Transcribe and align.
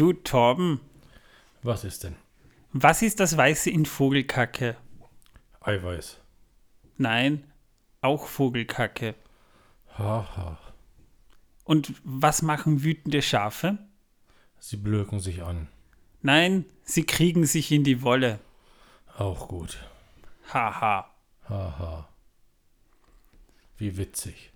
Du, 0.00 0.14
Torben, 0.14 0.80
Was 1.62 1.84
ist 1.84 2.04
denn? 2.04 2.16
was 2.72 3.02
ist 3.02 3.20
das 3.20 3.36
Weiße 3.36 3.68
in 3.68 3.84
Vogelkacke? 3.84 4.78
Eiweiß. 5.60 6.16
Nein, 6.96 7.44
auch 8.00 8.26
Vogelkacke. 8.26 9.14
Haha. 9.98 10.56
Und 11.64 11.92
was 12.02 12.40
machen 12.40 12.82
wütende 12.82 13.20
Schafe? 13.20 13.76
Sie 14.58 14.78
blöken 14.78 15.20
sich 15.20 15.42
an. 15.42 15.68
Nein, 16.22 16.64
sie 16.82 17.04
kriegen 17.04 17.44
sich 17.44 17.70
in 17.70 17.84
die 17.84 18.00
Wolle. 18.00 18.40
Auch 19.18 19.48
gut. 19.48 19.86
Haha. 20.50 21.10
Haha. 21.46 22.08
Wie 23.76 23.98
witzig. 23.98 24.50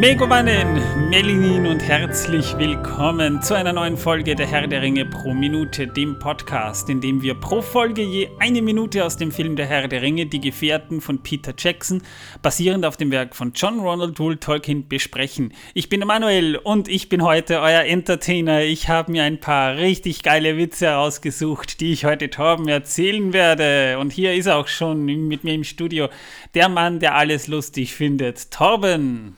Megowannen, 0.00 1.10
Melinin 1.10 1.66
und 1.66 1.82
herzlich 1.82 2.56
willkommen 2.56 3.42
zu 3.42 3.52
einer 3.52 3.74
neuen 3.74 3.98
Folge 3.98 4.34
der 4.34 4.46
Herr 4.46 4.66
der 4.66 4.80
Ringe 4.80 5.04
pro 5.04 5.34
Minute, 5.34 5.86
dem 5.86 6.18
Podcast, 6.18 6.88
in 6.88 7.02
dem 7.02 7.20
wir 7.20 7.34
pro 7.34 7.60
Folge 7.60 8.00
je 8.00 8.30
eine 8.38 8.62
Minute 8.62 9.04
aus 9.04 9.18
dem 9.18 9.30
Film 9.30 9.56
Der 9.56 9.66
Herr 9.66 9.88
der 9.88 10.00
Ringe, 10.00 10.24
die 10.24 10.40
Gefährten 10.40 11.02
von 11.02 11.22
Peter 11.22 11.52
Jackson, 11.54 12.00
basierend 12.40 12.86
auf 12.86 12.96
dem 12.96 13.10
Werk 13.10 13.36
von 13.36 13.52
John 13.54 13.78
Ronald 13.78 14.18
Reuel 14.18 14.38
Tolkien, 14.38 14.88
besprechen. 14.88 15.52
Ich 15.74 15.90
bin 15.90 16.00
Emanuel 16.00 16.56
und 16.56 16.88
ich 16.88 17.10
bin 17.10 17.22
heute 17.22 17.60
euer 17.60 17.82
Entertainer. 17.82 18.62
Ich 18.62 18.88
habe 18.88 19.12
mir 19.12 19.24
ein 19.24 19.38
paar 19.38 19.76
richtig 19.76 20.22
geile 20.22 20.56
Witze 20.56 20.86
herausgesucht, 20.86 21.78
die 21.78 21.92
ich 21.92 22.06
heute 22.06 22.30
Torben 22.30 22.68
erzählen 22.68 23.34
werde. 23.34 23.98
Und 23.98 24.14
hier 24.14 24.32
ist 24.32 24.48
auch 24.48 24.66
schon 24.66 25.04
mit 25.04 25.44
mir 25.44 25.52
im 25.52 25.64
Studio 25.64 26.08
der 26.54 26.70
Mann, 26.70 27.00
der 27.00 27.16
alles 27.16 27.48
lustig 27.48 27.94
findet, 27.94 28.50
Torben. 28.50 29.36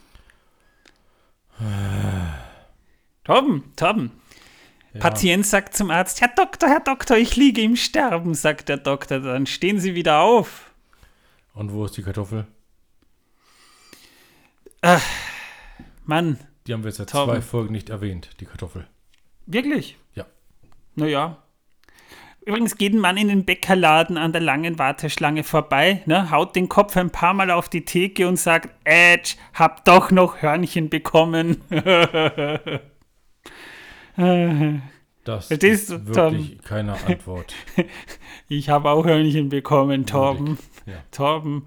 Torben, 3.25 3.73
Torben. 3.77 4.11
Patient 4.99 5.47
sagt 5.47 5.75
zum 5.75 5.91
Arzt, 5.91 6.21
Herr 6.21 6.29
Doktor, 6.37 6.69
Herr 6.69 6.81
Doktor, 6.81 7.17
ich 7.17 7.37
liege 7.37 7.63
im 7.63 7.77
Sterben, 7.77 8.35
sagt 8.35 8.69
der 8.69 8.77
Doktor. 8.77 9.21
Dann 9.21 9.47
stehen 9.47 9.81
Sie 9.81 9.95
wieder 9.95 10.21
auf. 10.21 10.71
Und 11.55 11.73
wo 11.73 11.85
ist 11.87 11.97
die 11.97 12.03
Kartoffel? 12.03 12.47
Mann, 16.05 16.39
Die 16.67 16.73
haben 16.73 16.83
wir 16.83 16.89
jetzt 16.89 16.97
seit 16.99 17.11
Torben. 17.11 17.35
zwei 17.37 17.41
Folgen 17.43 17.73
nicht 17.73 17.89
erwähnt, 17.91 18.31
die 18.41 18.45
Kartoffel. 18.47 18.87
wirklich? 19.47 19.97
Ja. 20.15 20.27
Naja. 20.95 21.43
Übrigens 22.45 22.77
geht 22.77 22.93
ein 22.93 22.99
Mann 22.99 23.17
in 23.17 23.29
den 23.29 23.45
Bäckerladen 23.45 24.17
an 24.17 24.33
der 24.33 24.41
langen 24.41 24.79
Warteschlange 24.79 25.45
vorbei, 25.45 26.03
ne, 26.07 26.31
haut 26.33 26.57
den 26.57 26.69
Kopf 26.69 26.97
ein 26.97 27.11
paar 27.11 27.35
Mal 27.35 27.53
auf 27.53 27.69
die 27.69 27.85
Theke 27.85 28.27
und 28.27 28.37
sagt, 28.37 28.71
Edge, 28.85 29.37
hab 29.55 29.85
doch 29.85 30.11
noch 30.11 30.43
Hörnchen 30.43 30.91
bekommen. 30.91 31.63
Das 35.25 35.47
Verstehst 35.47 35.91
ist 35.91 36.07
wirklich 36.07 36.61
keine 36.63 36.93
Antwort. 36.93 37.55
Ich 38.49 38.69
habe 38.69 38.91
auch 38.91 39.07
Hörnchen 39.07 39.49
bekommen, 39.49 40.05
Torben. 40.05 40.59
Ja, 40.85 40.97
Torben, 41.11 41.67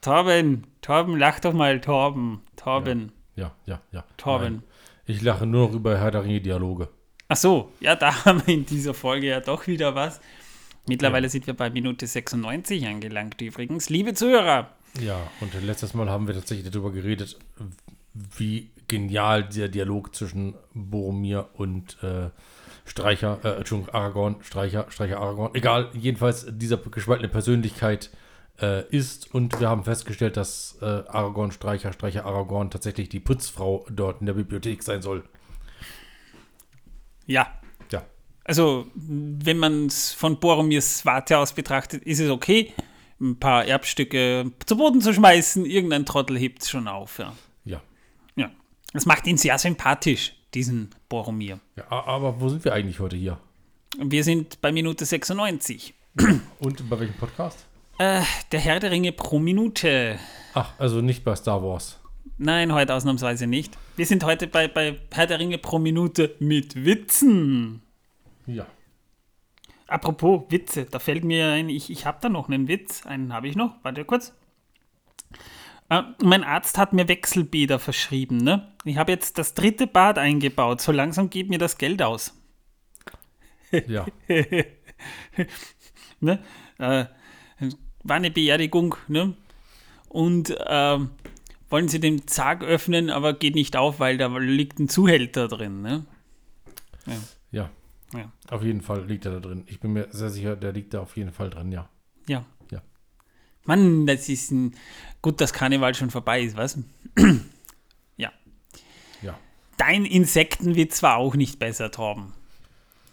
Torben, 0.00 0.66
Torben, 0.80 1.16
lach 1.16 1.38
doch 1.38 1.52
mal, 1.52 1.80
Torben, 1.80 2.40
Torben, 2.56 3.12
ja, 3.36 3.52
ja, 3.66 3.82
ja. 3.92 4.04
Torben. 4.16 4.54
Nein. 4.54 4.62
Ich 5.04 5.22
lache 5.22 5.46
nur 5.46 5.68
noch 5.68 5.74
über 5.74 5.98
Herr 5.98 6.10
der 6.10 6.24
Ringe 6.24 6.40
Dialoge. 6.40 6.88
Ach 7.28 7.36
so, 7.36 7.72
ja, 7.80 7.96
da 7.96 8.24
haben 8.24 8.46
wir 8.46 8.54
in 8.54 8.66
dieser 8.66 8.94
Folge 8.94 9.28
ja 9.28 9.40
doch 9.40 9.66
wieder 9.66 9.94
was. 9.94 10.20
Mittlerweile 10.88 11.28
sind 11.28 11.46
wir 11.48 11.54
bei 11.54 11.68
Minute 11.68 12.06
96 12.06 12.86
angelangt 12.86 13.40
übrigens. 13.40 13.90
Liebe 13.90 14.14
Zuhörer, 14.14 14.70
Ja, 15.00 15.18
und 15.40 15.52
letztes 15.60 15.94
Mal 15.94 16.08
haben 16.08 16.28
wir 16.28 16.34
tatsächlich 16.34 16.70
darüber 16.70 16.92
geredet, 16.92 17.36
wie 18.14 18.70
genial 18.86 19.42
der 19.42 19.68
Dialog 19.68 20.14
zwischen 20.14 20.54
Boromir 20.74 21.48
und 21.54 22.00
äh, 22.04 22.30
Streicher, 22.84 23.40
äh, 23.42 23.56
Entschuldigung, 23.56 23.92
Aragorn, 23.92 24.36
Streicher, 24.42 24.86
Streicher, 24.88 25.18
Aragorn, 25.18 25.54
egal, 25.54 25.90
jedenfalls 25.92 26.46
dieser 26.48 26.76
gespaltene 26.76 27.28
Persönlichkeit 27.28 28.10
äh, 28.60 28.88
ist. 28.88 29.34
Und 29.34 29.58
wir 29.58 29.68
haben 29.68 29.82
festgestellt, 29.82 30.36
dass 30.36 30.78
äh, 30.80 30.84
Aragorn, 30.84 31.50
Streicher, 31.50 31.92
Streicher, 31.92 32.24
Aragorn 32.24 32.70
tatsächlich 32.70 33.08
die 33.08 33.18
Putzfrau 33.18 33.84
dort 33.90 34.20
in 34.20 34.26
der 34.26 34.34
Bibliothek 34.34 34.84
sein 34.84 35.02
soll. 35.02 35.24
Ja, 37.26 37.46
Ja, 37.90 38.02
also 38.44 38.86
wenn 38.94 39.58
man 39.58 39.86
es 39.86 40.12
von 40.12 40.38
Boromirs 40.38 41.04
Warte 41.04 41.38
aus 41.38 41.52
betrachtet, 41.52 42.02
ist 42.04 42.20
es 42.20 42.30
okay, 42.30 42.72
ein 43.20 43.38
paar 43.38 43.64
Erbstücke 43.64 44.50
zu 44.64 44.76
Boden 44.76 45.00
zu 45.00 45.12
schmeißen. 45.12 45.64
Irgendein 45.64 46.04
Trottel 46.04 46.38
hebt 46.38 46.62
es 46.62 46.70
schon 46.70 46.88
auf, 46.88 47.18
ja. 47.18 47.32
ja. 47.64 47.80
ja. 48.36 48.50
Das 48.92 49.06
macht 49.06 49.26
ihn 49.26 49.36
sehr 49.36 49.58
sympathisch, 49.58 50.34
diesen 50.54 50.90
Boromir. 51.08 51.60
ja 51.76 51.90
aber 51.90 52.40
wo 52.40 52.48
sind 52.48 52.64
wir 52.64 52.72
eigentlich 52.72 53.00
heute 53.00 53.16
hier? 53.16 53.38
Wir 53.98 54.24
sind 54.24 54.60
bei 54.60 54.72
Minute 54.72 55.04
96. 55.04 55.94
Und 56.60 56.90
bei 56.90 57.00
welchem 57.00 57.14
Podcast? 57.14 57.66
Äh, 57.98 58.22
der 58.52 58.60
Herr 58.60 58.78
der 58.78 58.90
Ringe 58.90 59.12
pro 59.12 59.38
Minute. 59.38 60.18
Ach, 60.52 60.72
also 60.78 61.00
nicht 61.00 61.24
bei 61.24 61.34
Star 61.34 61.62
Wars. 61.62 61.98
Nein, 62.36 62.72
heute 62.72 62.94
ausnahmsweise 62.94 63.46
nicht. 63.46 63.78
Wir 63.96 64.04
sind 64.04 64.24
heute 64.24 64.46
bei, 64.46 64.68
bei 64.68 64.98
Herr 65.10 65.26
der 65.26 65.38
Ringe 65.38 65.56
pro 65.56 65.78
Minute 65.78 66.36
mit 66.38 66.84
Witzen. 66.84 67.80
Ja. 68.46 68.66
Apropos 69.86 70.42
Witze, 70.50 70.84
da 70.84 70.98
fällt 70.98 71.24
mir 71.24 71.52
ein, 71.52 71.70
ich, 71.70 71.88
ich 71.90 72.04
habe 72.04 72.18
da 72.20 72.28
noch 72.28 72.48
einen 72.48 72.68
Witz. 72.68 73.06
Einen 73.06 73.32
habe 73.32 73.48
ich 73.48 73.56
noch. 73.56 73.76
Warte 73.82 74.04
kurz. 74.04 74.34
Äh, 75.88 76.02
mein 76.22 76.44
Arzt 76.44 76.76
hat 76.76 76.92
mir 76.92 77.08
Wechselbäder 77.08 77.78
verschrieben. 77.78 78.36
Ne? 78.36 78.70
Ich 78.84 78.98
habe 78.98 79.12
jetzt 79.12 79.38
das 79.38 79.54
dritte 79.54 79.86
Bad 79.86 80.18
eingebaut. 80.18 80.82
So 80.82 80.92
langsam 80.92 81.30
geht 81.30 81.48
mir 81.48 81.58
das 81.58 81.78
Geld 81.78 82.02
aus. 82.02 82.34
Ja. 83.86 84.04
ne? 86.20 86.38
Äh, 86.78 87.06
war 88.02 88.16
eine 88.16 88.30
Beerdigung, 88.30 88.94
ne? 89.08 89.34
Und 90.08 90.56
ähm, 90.66 91.10
wollen 91.70 91.88
sie 91.88 92.00
den 92.00 92.22
Sarg 92.28 92.62
öffnen, 92.62 93.10
aber 93.10 93.32
geht 93.34 93.54
nicht 93.54 93.76
auf, 93.76 93.98
weil 94.00 94.18
da 94.18 94.28
liegt 94.38 94.78
ein 94.78 94.88
Zuhälter 94.88 95.48
drin, 95.48 95.82
ne? 95.82 96.04
Ja. 97.06 97.70
Ja. 98.12 98.30
Auf 98.48 98.62
jeden 98.62 98.80
Fall 98.82 99.04
liegt 99.04 99.26
er 99.26 99.32
da 99.32 99.40
drin. 99.40 99.64
Ich 99.66 99.80
bin 99.80 99.92
mir 99.92 100.06
sehr 100.10 100.30
sicher, 100.30 100.54
der 100.56 100.72
liegt 100.72 100.94
da 100.94 101.00
auf 101.00 101.16
jeden 101.16 101.32
Fall 101.32 101.50
drin, 101.50 101.72
ja. 101.72 101.88
Ja. 102.28 102.44
Ja. 102.70 102.80
Mann, 103.64 104.06
das 104.06 104.28
ist 104.28 104.52
ein. 104.52 104.74
Gut, 105.22 105.40
dass 105.40 105.52
Karneval 105.52 105.94
schon 105.94 106.10
vorbei 106.10 106.42
ist, 106.42 106.56
was? 106.56 106.78
ja. 108.16 108.32
Ja. 109.22 109.38
Dein 109.76 110.04
Insektenwitz 110.04 111.02
war 111.02 111.16
auch 111.16 111.34
nicht 111.34 111.58
besser, 111.58 111.90
Torben. 111.90 112.32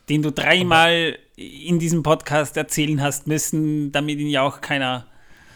Den 0.10 0.22
du 0.22 0.32
dreimal 0.32 1.18
in 1.36 1.80
diesem 1.80 2.04
Podcast 2.04 2.56
erzählen 2.56 3.02
hast 3.02 3.26
müssen, 3.26 3.92
damit 3.92 4.20
ihn 4.20 4.28
ja 4.28 4.44
auch 4.44 4.62
keiner 4.62 5.08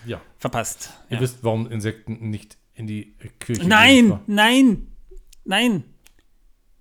Ja. 0.06 0.20
verpasst. 0.40 0.94
Ihr 1.10 1.18
Ja. 1.18 1.22
wisst, 1.22 1.44
warum 1.44 1.70
Insekten 1.70 2.30
nicht 2.32 2.58
in 2.78 2.88
die 2.88 3.14
Kirche 3.40 3.62
gehen, 3.62 3.70
Nein, 3.70 4.20
nein, 4.28 4.88
nein, 5.44 5.84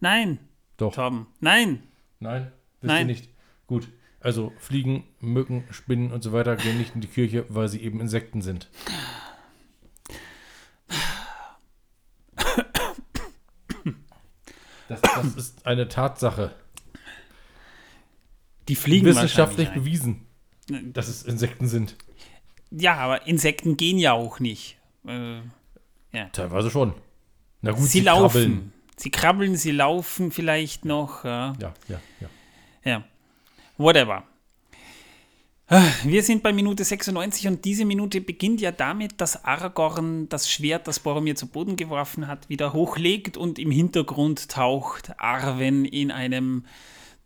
nein, 0.00 0.38
Doch. 0.76 0.94
Torben, 0.94 1.26
nein. 1.40 1.82
Nein, 2.20 2.52
wisst 2.80 2.88
Nein. 2.88 3.08
ihr 3.08 3.14
nicht. 3.14 3.30
Gut. 3.66 3.88
Also 4.20 4.52
Fliegen, 4.58 5.04
Mücken, 5.20 5.64
Spinnen 5.70 6.12
und 6.12 6.22
so 6.22 6.32
weiter 6.32 6.56
gehen 6.56 6.78
nicht 6.78 6.94
in 6.94 7.00
die 7.00 7.06
Kirche, 7.06 7.46
weil 7.48 7.68
sie 7.68 7.82
eben 7.82 8.00
Insekten 8.00 8.42
sind. 8.42 8.68
Das, 14.88 15.00
das 15.00 15.34
ist 15.34 15.66
eine 15.66 15.88
Tatsache. 15.88 16.54
Die 18.68 18.76
fliegen 18.76 19.06
Wissenschaftlich 19.06 19.70
bewiesen, 19.70 20.26
dass 20.68 21.08
es 21.08 21.22
Insekten 21.22 21.68
sind. 21.68 21.96
Ja, 22.70 22.94
aber 22.96 23.26
Insekten 23.26 23.76
gehen 23.76 23.98
ja 23.98 24.12
auch 24.12 24.40
nicht. 24.40 24.78
Äh, 25.06 25.40
Teilweise 26.32 26.70
schon. 26.70 26.94
Na 27.62 27.72
gut, 27.72 27.88
sie, 27.88 28.00
laufen. 28.00 28.32
krabbeln. 28.32 28.72
Sie 28.96 29.10
krabbeln, 29.10 29.56
sie 29.56 29.72
laufen 29.72 30.30
vielleicht 30.30 30.84
noch. 30.84 31.24
Ja. 31.24 31.54
Ja, 31.60 31.74
ja, 31.88 32.00
ja. 32.20 32.28
Ja, 32.84 33.04
whatever. 33.76 34.24
Ah, 35.68 35.82
Wir 36.04 36.22
sind 36.22 36.44
bei 36.44 36.52
Minute 36.52 36.84
96 36.84 37.48
und 37.48 37.64
diese 37.64 37.84
Minute 37.84 38.20
beginnt 38.20 38.60
ja 38.60 38.70
damit, 38.70 39.20
dass 39.20 39.44
Aragorn 39.44 40.28
das 40.28 40.48
Schwert, 40.48 40.86
das 40.86 41.00
Boromir 41.00 41.34
zu 41.34 41.48
Boden 41.48 41.74
geworfen 41.74 42.28
hat, 42.28 42.48
wieder 42.48 42.72
hochlegt 42.72 43.36
und 43.36 43.58
im 43.58 43.72
Hintergrund 43.72 44.48
taucht 44.48 45.18
Arwen 45.18 45.84
in 45.84 46.12
einem 46.12 46.64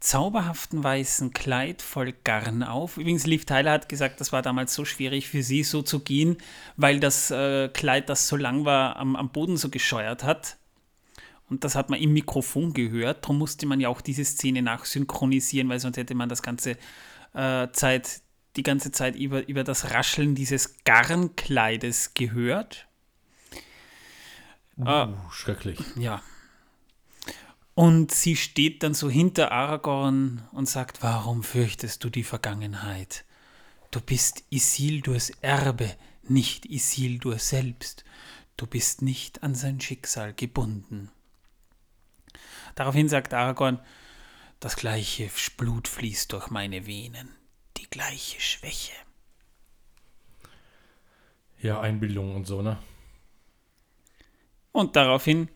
zauberhaften 0.00 0.82
weißen 0.82 1.32
Kleid 1.32 1.82
voll 1.82 2.14
Garn 2.24 2.62
auf. 2.62 2.96
Übrigens, 2.96 3.26
Liv 3.26 3.44
Tyler 3.44 3.72
hat 3.72 3.88
gesagt, 3.88 4.20
das 4.20 4.32
war 4.32 4.42
damals 4.42 4.74
so 4.74 4.84
schwierig 4.84 5.28
für 5.28 5.42
sie, 5.42 5.62
so 5.62 5.82
zu 5.82 6.00
gehen, 6.00 6.38
weil 6.76 7.00
das 7.00 7.30
äh, 7.30 7.68
Kleid, 7.68 8.08
das 8.08 8.26
so 8.26 8.36
lang 8.36 8.64
war, 8.64 8.96
am, 8.96 9.14
am 9.14 9.30
Boden 9.30 9.56
so 9.58 9.68
gescheuert 9.68 10.24
hat. 10.24 10.56
Und 11.50 11.64
das 11.64 11.74
hat 11.74 11.90
man 11.90 12.00
im 12.00 12.12
Mikrofon 12.12 12.72
gehört. 12.72 13.24
Darum 13.24 13.38
musste 13.38 13.66
man 13.66 13.80
ja 13.80 13.88
auch 13.88 14.00
diese 14.00 14.24
Szene 14.24 14.62
nachsynchronisieren, 14.62 15.68
weil 15.68 15.80
sonst 15.80 15.96
hätte 15.96 16.14
man 16.14 16.28
das 16.28 16.42
ganze 16.42 16.76
äh, 17.34 17.68
Zeit, 17.72 18.22
die 18.56 18.62
ganze 18.62 18.92
Zeit 18.92 19.16
über, 19.16 19.46
über 19.48 19.64
das 19.64 19.92
Rascheln 19.92 20.34
dieses 20.34 20.82
Garnkleides 20.84 22.14
gehört. 22.14 22.86
Uh, 24.78 24.86
Ah. 24.86 25.28
schrecklich. 25.30 25.78
Ja. 25.96 26.22
Und 27.74 28.12
sie 28.12 28.36
steht 28.36 28.82
dann 28.82 28.94
so 28.94 29.08
hinter 29.08 29.52
Aragorn 29.52 30.46
und 30.52 30.68
sagt, 30.68 31.02
warum 31.02 31.42
fürchtest 31.42 32.04
du 32.04 32.10
die 32.10 32.24
Vergangenheit? 32.24 33.24
Du 33.90 34.00
bist 34.00 34.44
Isildurs 34.50 35.30
Erbe, 35.40 35.96
nicht 36.22 36.66
Isildur 36.66 37.38
selbst. 37.38 38.04
Du 38.56 38.66
bist 38.66 39.02
nicht 39.02 39.42
an 39.42 39.54
sein 39.54 39.80
Schicksal 39.80 40.34
gebunden. 40.34 41.10
Daraufhin 42.74 43.08
sagt 43.08 43.34
Aragorn, 43.34 43.80
das 44.60 44.76
gleiche 44.76 45.30
Blut 45.56 45.88
fließt 45.88 46.32
durch 46.32 46.50
meine 46.50 46.86
Venen, 46.86 47.30
die 47.78 47.88
gleiche 47.88 48.40
Schwäche. 48.40 48.92
Ja, 51.60 51.80
Einbildung 51.80 52.36
und 52.36 52.46
so, 52.46 52.62
ne? 52.62 52.78
Und 54.72 54.96
daraufhin 54.96 55.48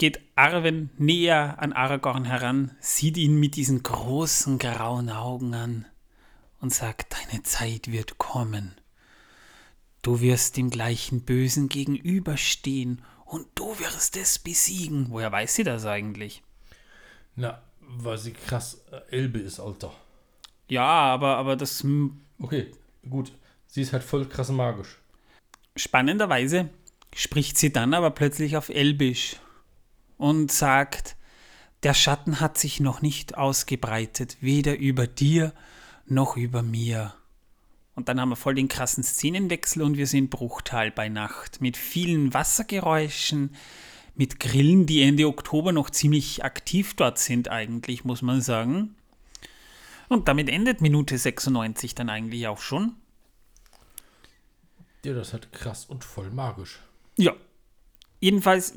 geht 0.00 0.18
Arwen 0.34 0.88
näher 0.96 1.56
an 1.58 1.74
Aragorn 1.74 2.24
heran, 2.24 2.74
sieht 2.80 3.18
ihn 3.18 3.38
mit 3.38 3.54
diesen 3.54 3.82
großen 3.82 4.58
grauen 4.58 5.10
Augen 5.10 5.52
an 5.52 5.86
und 6.58 6.72
sagt, 6.72 7.14
deine 7.14 7.42
Zeit 7.42 7.92
wird 7.92 8.16
kommen. 8.16 8.74
Du 10.00 10.22
wirst 10.22 10.56
dem 10.56 10.70
gleichen 10.70 11.20
Bösen 11.20 11.68
gegenüberstehen 11.68 13.02
und 13.26 13.46
du 13.54 13.78
wirst 13.78 14.16
es 14.16 14.38
besiegen. 14.38 15.08
Woher 15.10 15.30
weiß 15.30 15.56
sie 15.56 15.64
das 15.64 15.84
eigentlich? 15.84 16.42
Na, 17.36 17.60
weil 17.80 18.16
sie 18.16 18.32
krass 18.32 18.82
äh, 18.90 19.14
Elbe 19.14 19.38
ist, 19.38 19.60
Alter. 19.60 19.92
Ja, 20.68 20.86
aber, 20.86 21.36
aber 21.36 21.56
das 21.56 21.84
Okay, 22.38 22.72
gut. 23.08 23.32
Sie 23.66 23.82
ist 23.82 23.92
halt 23.92 24.02
voll 24.02 24.26
krass 24.26 24.48
magisch. 24.48 24.96
spannenderweise 25.76 26.70
spricht 27.14 27.58
sie 27.58 27.70
dann 27.70 27.92
aber 27.92 28.10
plötzlich 28.10 28.56
auf 28.56 28.70
Elbisch 28.70 29.36
und 30.20 30.52
sagt, 30.52 31.16
der 31.82 31.94
Schatten 31.94 32.40
hat 32.40 32.58
sich 32.58 32.78
noch 32.78 33.00
nicht 33.00 33.38
ausgebreitet, 33.38 34.36
weder 34.40 34.76
über 34.76 35.06
dir 35.06 35.54
noch 36.04 36.36
über 36.36 36.62
mir. 36.62 37.14
Und 37.94 38.10
dann 38.10 38.20
haben 38.20 38.28
wir 38.28 38.36
voll 38.36 38.54
den 38.54 38.68
krassen 38.68 39.02
Szenenwechsel 39.02 39.82
und 39.82 39.96
wir 39.96 40.06
sind 40.06 40.28
Bruchtal 40.28 40.90
bei 40.90 41.08
Nacht 41.08 41.62
mit 41.62 41.78
vielen 41.78 42.34
Wassergeräuschen, 42.34 43.56
mit 44.14 44.38
Grillen, 44.40 44.84
die 44.84 45.00
Ende 45.02 45.26
Oktober 45.26 45.72
noch 45.72 45.88
ziemlich 45.88 46.44
aktiv 46.44 46.94
dort 46.96 47.18
sind 47.18 47.48
eigentlich, 47.48 48.04
muss 48.04 48.20
man 48.20 48.42
sagen. 48.42 48.96
Und 50.10 50.28
damit 50.28 50.50
endet 50.50 50.82
Minute 50.82 51.16
96 51.16 51.94
dann 51.94 52.10
eigentlich 52.10 52.46
auch 52.46 52.60
schon. 52.60 52.94
Ja, 55.02 55.14
das 55.14 55.28
ist 55.28 55.32
halt 55.32 55.52
krass 55.52 55.86
und 55.86 56.04
voll 56.04 56.30
magisch. 56.30 56.80
Ja. 57.16 57.34
Jedenfalls, 58.20 58.74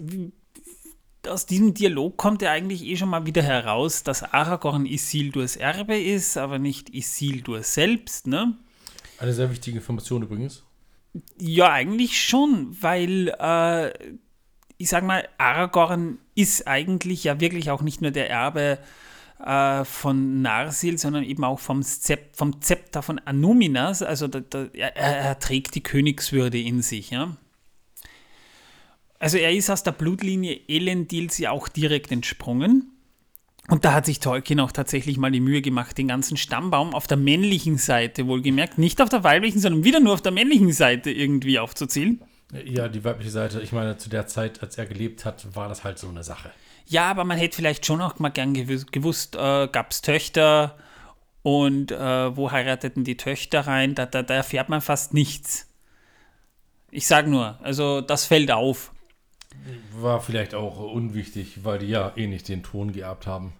aus 1.27 1.45
diesem 1.45 1.73
Dialog 1.73 2.17
kommt 2.17 2.41
ja 2.41 2.51
eigentlich 2.51 2.83
eh 2.83 2.97
schon 2.97 3.09
mal 3.09 3.25
wieder 3.25 3.41
heraus, 3.41 4.03
dass 4.03 4.23
Aragorn 4.23 4.85
Isildurs 4.85 5.55
Erbe 5.55 5.99
ist, 5.99 6.37
aber 6.37 6.59
nicht 6.59 6.89
Isildur 6.89 7.63
selbst, 7.63 8.27
ne? 8.27 8.57
Eine 9.19 9.33
sehr 9.33 9.49
wichtige 9.49 9.77
Information 9.77 10.23
übrigens. 10.23 10.63
Ja, 11.37 11.71
eigentlich 11.71 12.19
schon, 12.21 12.75
weil, 12.81 13.33
äh, 13.39 13.93
ich 14.77 14.89
sag 14.89 15.03
mal, 15.03 15.27
Aragorn 15.37 16.17
ist 16.35 16.67
eigentlich 16.67 17.23
ja 17.23 17.39
wirklich 17.39 17.69
auch 17.69 17.81
nicht 17.81 18.01
nur 18.01 18.11
der 18.11 18.29
Erbe 18.29 18.79
äh, 19.43 19.85
von 19.85 20.41
Narsil, 20.41 20.97
sondern 20.97 21.23
eben 21.23 21.43
auch 21.43 21.59
vom, 21.59 21.83
Zep 21.83 22.35
vom 22.35 22.61
Zepter 22.61 23.01
von 23.01 23.19
Anuminas. 23.19 24.01
Also 24.01 24.27
da, 24.27 24.39
da, 24.39 24.65
er, 24.73 24.95
er 24.95 25.39
trägt 25.39 25.75
die 25.75 25.83
Königswürde 25.83 26.59
in 26.59 26.81
sich, 26.81 27.11
ja. 27.11 27.35
Also 29.23 29.37
er 29.37 29.51
ist 29.51 29.69
aus 29.69 29.83
der 29.83 29.93
Blutlinie 29.93 30.59
Elendils 30.67 31.37
ja 31.37 31.51
auch 31.51 31.69
direkt 31.69 32.11
entsprungen. 32.11 32.89
Und 33.69 33.85
da 33.85 33.93
hat 33.93 34.05
sich 34.05 34.19
Tolkien 34.19 34.59
auch 34.59 34.73
tatsächlich 34.73 35.17
mal 35.17 35.31
die 35.31 35.39
Mühe 35.39 35.61
gemacht, 35.61 35.97
den 35.97 36.09
ganzen 36.09 36.35
Stammbaum 36.35 36.93
auf 36.93 37.07
der 37.07 37.15
männlichen 37.15 37.77
Seite, 37.77 38.27
wohlgemerkt, 38.27 38.77
nicht 38.77 39.01
auf 39.01 39.07
der 39.07 39.23
weiblichen, 39.23 39.59
sondern 39.59 39.85
wieder 39.85 40.01
nur 40.01 40.13
auf 40.13 40.21
der 40.21 40.33
männlichen 40.33 40.73
Seite 40.73 41.09
irgendwie 41.09 41.57
aufzuzählen. 41.59 42.21
Ja, 42.65 42.89
die 42.89 43.05
weibliche 43.05 43.31
Seite, 43.31 43.61
ich 43.61 43.71
meine, 43.71 43.95
zu 43.95 44.09
der 44.09 44.27
Zeit, 44.27 44.61
als 44.61 44.77
er 44.77 44.85
gelebt 44.85 45.23
hat, 45.23 45.55
war 45.55 45.69
das 45.69 45.85
halt 45.85 45.97
so 45.97 46.09
eine 46.09 46.25
Sache. 46.25 46.51
Ja, 46.85 47.09
aber 47.09 47.23
man 47.23 47.37
hätte 47.37 47.55
vielleicht 47.55 47.85
schon 47.85 48.01
auch 48.01 48.19
mal 48.19 48.29
gern 48.29 48.53
gewus- 48.53 48.91
gewusst, 48.91 49.35
äh, 49.35 49.69
gab 49.69 49.91
es 49.91 50.01
Töchter 50.01 50.77
und 51.41 51.93
äh, 51.93 52.35
wo 52.35 52.51
heirateten 52.51 53.05
die 53.05 53.15
Töchter 53.15 53.61
rein? 53.61 53.95
Da, 53.95 54.05
da, 54.05 54.23
da 54.23 54.33
erfährt 54.33 54.67
man 54.67 54.81
fast 54.81 55.13
nichts. 55.13 55.69
Ich 56.91 57.07
sag 57.07 57.27
nur, 57.27 57.57
also 57.63 58.01
das 58.01 58.25
fällt 58.25 58.51
auf. 58.51 58.91
War 59.99 60.21
vielleicht 60.21 60.53
auch 60.53 60.79
unwichtig, 60.79 61.63
weil 61.63 61.79
die 61.79 61.87
ja 61.87 62.13
eh 62.15 62.27
nicht 62.27 62.47
den 62.49 62.63
Ton 62.63 62.91
geerbt 62.91 63.27
haben. 63.27 63.53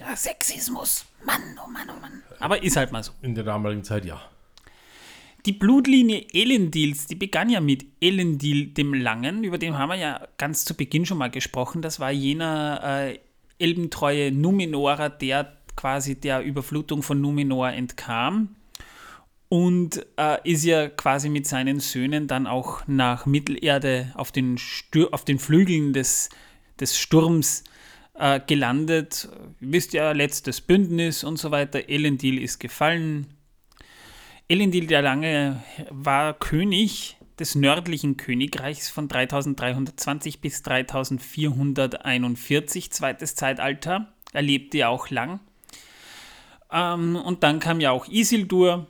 Ja, 0.00 0.16
Sexismus. 0.16 1.06
Mann, 1.24 1.40
oh 1.64 1.70
Mann, 1.70 1.88
oh 1.88 2.00
Mann. 2.00 2.22
Aber 2.40 2.62
ist 2.62 2.76
halt 2.76 2.92
mal 2.92 3.02
so. 3.02 3.12
In 3.22 3.34
der 3.34 3.44
damaligen 3.44 3.84
Zeit 3.84 4.04
ja. 4.04 4.20
Die 5.46 5.52
Blutlinie 5.52 6.26
Elendils, 6.32 7.06
die 7.06 7.14
begann 7.14 7.50
ja 7.50 7.60
mit 7.60 7.84
Elendil 8.00 8.68
dem 8.68 8.94
Langen, 8.94 9.44
über 9.44 9.58
den 9.58 9.78
haben 9.78 9.90
wir 9.90 9.96
ja 9.96 10.26
ganz 10.38 10.64
zu 10.64 10.74
Beginn 10.74 11.04
schon 11.04 11.18
mal 11.18 11.30
gesprochen. 11.30 11.82
Das 11.82 12.00
war 12.00 12.10
jener 12.10 12.80
äh, 12.82 13.18
elbentreue 13.58 14.32
Numenorer, 14.32 15.10
der 15.10 15.56
quasi 15.76 16.18
der 16.18 16.42
Überflutung 16.42 17.02
von 17.02 17.20
Numenor 17.20 17.70
entkam 17.70 18.56
und 19.48 20.04
äh, 20.16 20.50
ist 20.50 20.64
ja 20.64 20.88
quasi 20.88 21.28
mit 21.28 21.46
seinen 21.46 21.80
Söhnen 21.80 22.26
dann 22.26 22.46
auch 22.46 22.86
nach 22.86 23.26
Mittelerde 23.26 24.12
auf 24.14 24.32
den, 24.32 24.58
Stür 24.58 25.08
auf 25.12 25.24
den 25.24 25.38
Flügeln 25.38 25.92
des, 25.92 26.30
des 26.80 26.98
Sturms 26.98 27.64
äh, 28.14 28.40
gelandet. 28.46 29.28
Ihr 29.60 29.72
wisst 29.72 29.92
ja, 29.92 30.12
letztes 30.12 30.60
Bündnis 30.60 31.24
und 31.24 31.38
so 31.38 31.50
weiter. 31.50 31.88
Elendil 31.88 32.42
ist 32.42 32.58
gefallen. 32.58 33.26
Elendil 34.48 34.86
der 34.86 35.02
Lange 35.02 35.62
war 35.90 36.34
König 36.34 37.16
des 37.38 37.54
nördlichen 37.54 38.16
Königreichs 38.16 38.88
von 38.88 39.08
3320 39.08 40.40
bis 40.40 40.62
3441, 40.62 42.92
zweites 42.92 43.34
Zeitalter. 43.34 44.14
Er 44.32 44.42
lebte 44.42 44.78
ja 44.78 44.88
auch 44.88 45.10
lang. 45.10 45.40
Ähm, 46.70 47.16
und 47.16 47.42
dann 47.42 47.58
kam 47.58 47.80
ja 47.80 47.90
auch 47.90 48.06
Isildur. 48.08 48.86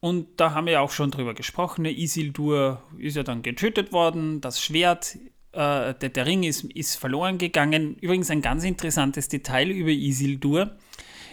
Und 0.00 0.28
da 0.36 0.54
haben 0.54 0.66
wir 0.66 0.80
auch 0.80 0.92
schon 0.92 1.10
drüber 1.10 1.34
gesprochen. 1.34 1.84
Isildur 1.84 2.82
ist 2.98 3.16
ja 3.16 3.24
dann 3.24 3.42
getötet 3.42 3.92
worden. 3.92 4.40
Das 4.40 4.62
Schwert, 4.62 5.16
äh, 5.52 5.94
der, 5.94 6.08
der 6.10 6.26
Ring 6.26 6.44
ist, 6.44 6.64
ist 6.64 6.96
verloren 6.96 7.38
gegangen. 7.38 7.96
Übrigens 8.00 8.30
ein 8.30 8.42
ganz 8.42 8.64
interessantes 8.64 9.28
Detail 9.28 9.68
über 9.70 9.90
Isildur. 9.90 10.76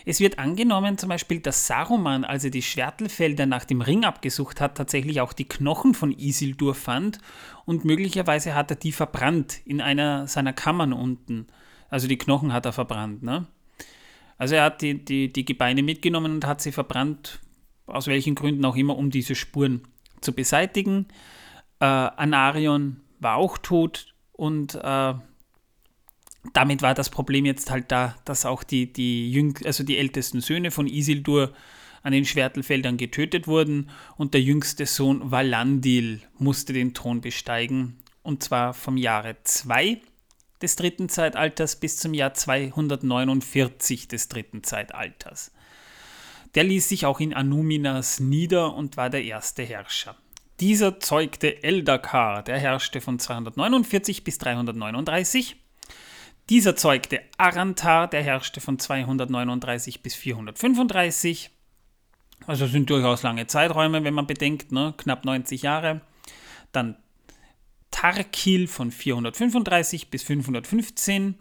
Es 0.07 0.19
wird 0.19 0.37
angenommen, 0.37 0.99
zum 0.99 1.09
Beispiel, 1.09 1.39
dass 1.39 1.65
Saruman, 1.65 2.25
als 2.25 2.43
er 2.43 2.51
die 2.51 2.61
Schwertelfelder 2.61 3.47
nach 3.47 3.65
dem 3.65 3.81
Ring 3.81 4.05
abgesucht 4.05 4.61
hat, 4.61 4.77
tatsächlich 4.77 5.19
auch 5.19 5.33
die 5.33 5.45
Knochen 5.45 5.95
von 5.95 6.11
Isildur 6.11 6.75
fand 6.75 7.17
und 7.65 7.85
möglicherweise 7.85 8.53
hat 8.53 8.69
er 8.69 8.77
die 8.77 8.91
verbrannt 8.91 9.61
in 9.65 9.81
einer 9.81 10.27
seiner 10.27 10.53
Kammern 10.53 10.93
unten. 10.93 11.47
Also 11.89 12.07
die 12.07 12.19
Knochen 12.19 12.53
hat 12.53 12.67
er 12.67 12.73
verbrannt. 12.73 13.23
Ne? 13.23 13.47
Also 14.37 14.53
er 14.53 14.65
hat 14.65 14.83
die, 14.83 15.03
die, 15.03 15.33
die 15.33 15.45
Gebeine 15.45 15.81
mitgenommen 15.81 16.33
und 16.33 16.45
hat 16.45 16.61
sie 16.61 16.71
verbrannt, 16.71 17.39
aus 17.87 18.07
welchen 18.07 18.35
Gründen 18.35 18.65
auch 18.65 18.75
immer, 18.75 18.97
um 18.97 19.09
diese 19.09 19.35
Spuren 19.35 19.87
zu 20.21 20.33
beseitigen. 20.33 21.07
Äh, 21.79 21.85
Anarion 21.85 23.01
war 23.19 23.35
auch 23.35 23.57
tot 23.57 24.13
und 24.33 24.75
äh, 24.75 25.13
damit 26.53 26.81
war 26.81 26.93
das 26.93 27.09
Problem 27.09 27.45
jetzt 27.45 27.71
halt 27.71 27.91
da, 27.91 28.15
dass 28.25 28.45
auch 28.45 28.63
die, 28.63 28.91
die, 28.91 29.31
jüng 29.31 29.57
also 29.65 29.83
die 29.83 29.97
ältesten 29.97 30.41
Söhne 30.41 30.71
von 30.71 30.87
Isildur 30.87 31.53
an 32.03 32.11
den 32.11 32.25
Schwertelfeldern 32.25 32.97
getötet 32.97 33.47
wurden 33.47 33.89
und 34.15 34.33
der 34.33 34.41
jüngste 34.41 34.85
Sohn 34.85 35.31
Valandil 35.31 36.21
musste 36.37 36.73
den 36.73 36.93
Thron 36.93 37.21
besteigen 37.21 37.97
und 38.21 38.43
zwar 38.43 38.73
vom 38.73 38.97
Jahre 38.97 39.37
2 39.43 40.01
des 40.61 40.75
dritten 40.75 41.09
Zeitalters 41.09 41.79
bis 41.79 41.97
zum 41.97 42.13
Jahr 42.13 42.33
249 42.33 44.07
des 44.07 44.29
dritten 44.29 44.63
Zeitalters. 44.63 45.51
Der 46.55 46.63
ließ 46.63 46.87
sich 46.87 47.05
auch 47.05 47.19
in 47.19 47.33
Anuminas 47.33 48.19
nieder 48.19 48.73
und 48.73 48.97
war 48.97 49.09
der 49.09 49.23
erste 49.23 49.63
Herrscher. 49.63 50.15
Dieser 50.61 51.01
zeugte 51.01 51.63
Eldakar, 51.63 52.41
der 52.43 52.57
herrschte 52.57 53.01
von 53.01 53.19
249 53.19 54.23
bis 54.23 54.37
339. 54.37 55.57
Dieser 56.49 56.77
zeugte 56.77 57.21
Arantar, 57.37 58.07
der 58.07 58.23
herrschte 58.23 58.61
von 58.61 58.79
239 58.79 60.01
bis 60.01 60.15
435. 60.15 61.51
Also 62.47 62.67
sind 62.67 62.89
durchaus 62.89 63.23
lange 63.23 63.47
Zeiträume, 63.47 64.03
wenn 64.05 64.13
man 64.13 64.27
bedenkt, 64.27 64.71
ne? 64.71 64.93
knapp 64.95 65.25
90 65.25 65.61
Jahre. 65.61 66.01
Dann 66.71 66.95
Tarkil 67.91 68.67
von 68.67 68.91
435 68.91 70.09
bis 70.09 70.23
515, 70.23 71.35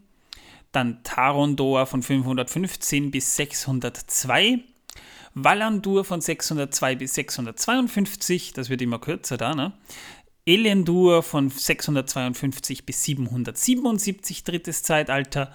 dann 0.73 1.02
Tarondor 1.04 1.87
von 1.87 2.02
515 2.02 3.11
bis 3.11 3.37
602, 3.37 4.61
Valandur 5.34 6.04
von 6.04 6.20
602 6.20 6.94
bis 6.96 7.14
652, 7.14 8.52
das 8.52 8.70
wird 8.70 8.82
immer 8.82 9.00
kürzer 9.00 9.36
da, 9.36 9.54
ne? 9.54 9.72
Elendur 10.46 11.22
von 11.22 11.50
652 11.50 12.86
bis 12.86 13.02
777 13.04 14.44
drittes 14.44 14.82
Zeitalter, 14.82 15.52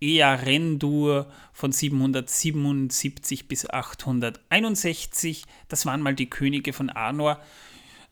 Earendur 0.00 1.30
von 1.52 1.72
777 1.72 3.48
bis 3.48 3.68
861, 3.68 5.44
das 5.68 5.86
waren 5.86 6.00
mal 6.00 6.14
die 6.14 6.30
Könige 6.30 6.72
von 6.72 6.88
Arnor. 6.88 7.40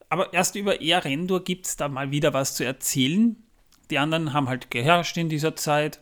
Aber 0.08 0.32
erst 0.32 0.56
über 0.56 0.80
Earendur 0.80 1.44
gibt 1.44 1.66
es 1.66 1.76
da 1.76 1.88
mal 1.88 2.10
wieder 2.10 2.34
was 2.34 2.54
zu 2.54 2.64
erzählen. 2.64 3.36
Die 3.90 3.98
anderen 3.98 4.32
haben 4.32 4.48
halt 4.48 4.70
geherrscht 4.70 5.16
in 5.16 5.28
dieser 5.28 5.54
Zeit. 5.56 6.00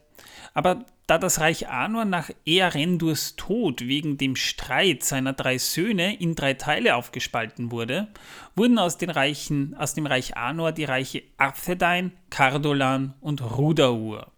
Aber 0.53 0.85
da 1.07 1.19
das 1.19 1.41
Reich 1.41 1.69
Arnor 1.69 2.05
nach 2.05 2.31
Earendurs 2.47 3.37
Tod 3.37 3.83
wegen 3.83 4.17
dem 4.17 4.37
Streit 4.37 5.03
seiner 5.03 5.35
drei 5.35 5.59
Söhne 5.59 6.19
in 6.19 6.35
drei 6.35 6.55
Teile 6.55 6.97
aufgespalten 6.97 7.71
wurde, 7.71 8.09
wurden 8.57 8.79
aus, 8.79 8.97
den 8.97 9.11
Reichen, 9.11 9.75
aus 9.75 9.95
dem 9.95 10.07
Reich 10.07 10.37
Arnor 10.37 10.73
die 10.73 10.85
Reiche 10.85 11.23
Arthedain, 11.37 12.13
Cardolan 12.31 13.15
und 13.21 13.43
Rudaur. 13.43 14.33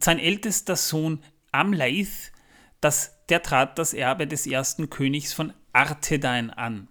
Sein 0.00 0.18
ältester 0.18 0.74
Sohn 0.74 1.22
Amlaith, 1.52 2.32
das, 2.80 3.14
der 3.28 3.42
trat 3.42 3.78
das 3.78 3.94
Erbe 3.94 4.26
des 4.26 4.46
ersten 4.46 4.90
Königs 4.90 5.32
von 5.32 5.52
Arthedain 5.72 6.50
an. 6.50 6.88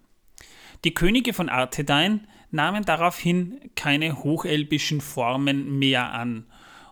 Die 0.85 0.93
Könige 0.93 1.33
von 1.33 1.49
Arthedain 1.49 2.27
nahmen 2.51 2.85
daraufhin 2.85 3.59
keine 3.75 4.23
hochelbischen 4.23 5.01
Formen 5.01 5.79
mehr 5.79 6.13
an 6.13 6.45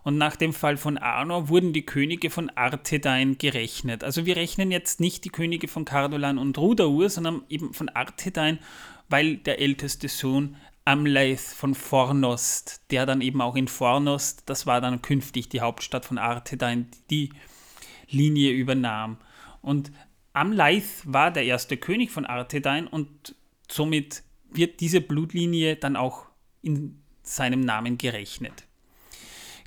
und 0.04 0.18
nach 0.18 0.36
dem 0.36 0.52
Fall 0.52 0.76
von 0.76 0.98
Arnor 0.98 1.48
wurden 1.48 1.72
die 1.72 1.86
Könige 1.86 2.28
von 2.28 2.50
Arthedain 2.50 3.38
gerechnet. 3.38 4.04
Also 4.04 4.26
wir 4.26 4.36
rechnen 4.36 4.70
jetzt 4.70 5.00
nicht 5.00 5.24
die 5.24 5.30
Könige 5.30 5.66
von 5.66 5.86
Cardolan 5.86 6.36
und 6.36 6.58
Rudaur, 6.58 7.08
sondern 7.08 7.42
eben 7.48 7.72
von 7.72 7.88
Arthedain, 7.88 8.58
weil 9.08 9.38
der 9.38 9.60
älteste 9.60 10.08
Sohn 10.08 10.56
Amleith 10.84 11.40
von 11.40 11.74
Fornost, 11.74 12.82
der 12.90 13.06
dann 13.06 13.22
eben 13.22 13.40
auch 13.40 13.56
in 13.56 13.66
Fornost, 13.66 14.42
das 14.44 14.66
war 14.66 14.82
dann 14.82 15.00
künftig 15.00 15.48
die 15.48 15.62
Hauptstadt 15.62 16.04
von 16.04 16.18
Arthedain, 16.18 16.88
die 17.08 17.30
Linie 18.10 18.52
übernahm. 18.52 19.16
Und 19.62 19.90
Amleith 20.34 21.02
war 21.04 21.30
der 21.30 21.44
erste 21.44 21.78
König 21.78 22.10
von 22.10 22.26
Arthedain 22.26 22.86
und 22.86 23.34
somit 23.70 24.22
wird 24.50 24.80
diese 24.80 25.00
Blutlinie 25.00 25.76
dann 25.76 25.96
auch 25.96 26.26
in 26.60 27.00
seinem 27.22 27.60
Namen 27.60 27.96
gerechnet. 27.96 28.66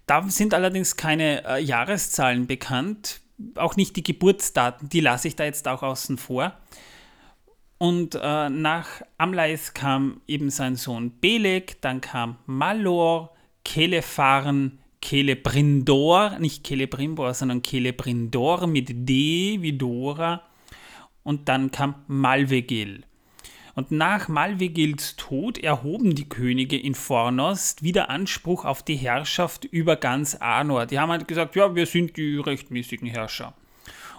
Da 0.08 0.24
sind 0.30 0.54
allerdings 0.54 0.96
keine 0.96 1.46
äh, 1.46 1.62
Jahreszahlen 1.62 2.48
bekannt, 2.48 3.22
auch 3.56 3.76
nicht 3.76 3.96
die 3.98 4.04
Geburtsdaten, 4.04 4.90
die 4.90 5.02
lasse 5.02 5.28
ich 5.28 5.36
da 5.36 5.44
jetzt 5.44 5.68
auch 5.68 5.84
außen 5.84 6.18
vor. 6.18 6.54
Und 7.78 8.16
äh, 8.16 8.50
nach 8.50 8.88
Amleis 9.18 9.74
kam 9.74 10.22
eben 10.26 10.50
sein 10.50 10.76
Sohn 10.76 11.20
Beleg, 11.20 11.80
dann 11.82 12.02
kam 12.02 12.38
Malor, 12.48 13.36
Kelefarn, 13.64 14.80
Celebrindor, 15.04 16.40
nicht 16.40 16.66
Celebrimbor, 16.66 17.34
sondern 17.34 17.64
Celebrindor 17.64 18.66
mit 18.66 18.90
D 18.90 19.58
wie 19.62 19.78
Dora. 19.78 20.42
Und 21.24 21.50
dann 21.50 21.72
kam 21.72 21.96
Malvegil. 22.08 23.04
Und 23.78 23.92
nach 23.92 24.28
Malvegils 24.28 25.18
Tod 25.18 25.60
erhoben 25.60 26.16
die 26.16 26.28
Könige 26.28 26.80
in 26.80 26.96
Fornost 26.96 27.84
wieder 27.84 28.10
Anspruch 28.10 28.66
auf 28.66 28.82
die 28.82 28.96
Herrschaft 28.96 29.66
über 29.66 29.98
ganz 29.98 30.34
Arnor. 30.34 30.88
Die 30.88 30.98
haben 30.98 31.12
halt 31.12 31.28
gesagt, 31.28 31.56
ja, 31.56 31.76
wir 31.76 31.86
sind 31.86 32.18
die 32.18 32.38
rechtmäßigen 32.38 33.08
Herrscher. 33.08 33.54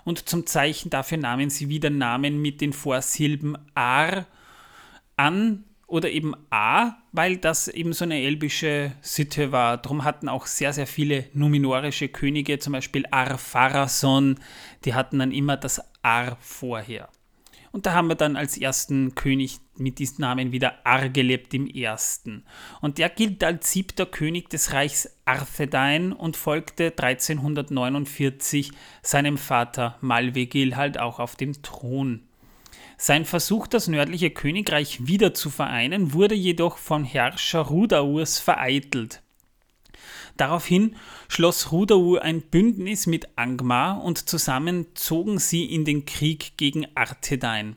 Und 0.05 0.29
zum 0.29 0.47
Zeichen 0.47 0.91
dafür 0.91 1.19
nahmen 1.19 1.51
sie 1.51 1.69
wieder 1.69 1.91
Namen 1.91 2.41
mit 2.41 2.61
den 2.61 2.73
Vorsilben 2.73 3.59
Ar 3.75 4.27
an 5.17 5.65
oder 5.89 6.09
eben 6.09 6.37
A, 6.51 6.93
weil 7.11 7.37
das 7.37 7.67
eben 7.67 7.93
so 7.95 8.05
eine 8.05 8.23
elbische 8.23 8.93
Sitte 9.01 9.51
war. 9.51 9.79
Darum 9.79 10.05
hatten 10.05 10.29
auch 10.29 10.47
sehr, 10.47 10.73
sehr 10.73 10.87
viele 10.87 11.25
numinorische 11.33 12.07
Könige, 12.07 12.61
zum 12.61 12.75
Beispiel 12.75 13.07
Ar-Pharason, 13.11 14.39
die 14.85 14.95
hatten 14.95 15.19
dann 15.19 15.33
immer 15.33 15.57
das 15.57 15.83
Ar 16.03 16.37
vorher. 16.41 17.09
Und 17.73 17.87
da 17.87 17.93
haben 17.93 18.09
wir 18.09 18.15
dann 18.15 18.37
als 18.37 18.59
ersten 18.59 19.15
König 19.15 19.61
mit 19.77 19.99
diesem 19.99 20.23
Namen 20.23 20.53
wieder 20.53 20.87
Argeleb 20.87 21.53
Ersten. 21.75 22.45
Und 22.81 22.99
der 22.99 23.09
gilt 23.09 23.45
als 23.45 23.73
siebter 23.73 24.07
König 24.07 24.51
des 24.51 24.73
Reichs 24.73 25.19
Arthedain 25.25 26.13
und 26.13 26.37
folgte 26.37 26.93
1349 26.97 28.73
seinem 29.03 29.39
Vater 29.39 29.97
Malvegil 30.01 30.77
halt 30.77 30.99
auch 30.99 31.19
auf 31.19 31.37
dem 31.37 31.63
Thron. 31.63 32.23
Sein 32.97 33.25
Versuch, 33.25 33.69
das 33.69 33.87
nördliche 33.87 34.31
Königreich 34.31 35.07
wieder 35.07 35.33
zu 35.33 35.51
vereinen, 35.51 36.13
wurde 36.13 36.35
jedoch 36.35 36.79
vom 36.79 37.05
Herrscher 37.05 37.61
Rudaurs 37.61 38.41
vereitelt. 38.41 39.23
Daraufhin 40.39 40.97
schloss 41.29 41.73
Rudaur 41.73 42.23
ein 42.23 42.41
Bündnis 42.41 43.07
mit 43.07 43.29
Angmar 43.37 44.03
und 44.03 44.31
zusammen 44.31 44.87
zogen 44.95 45.39
sie 45.39 45.67
in 45.67 45.85
den 45.85 46.07
Krieg 46.07 46.57
gegen 46.57 46.87
Arthedain. 46.95 47.77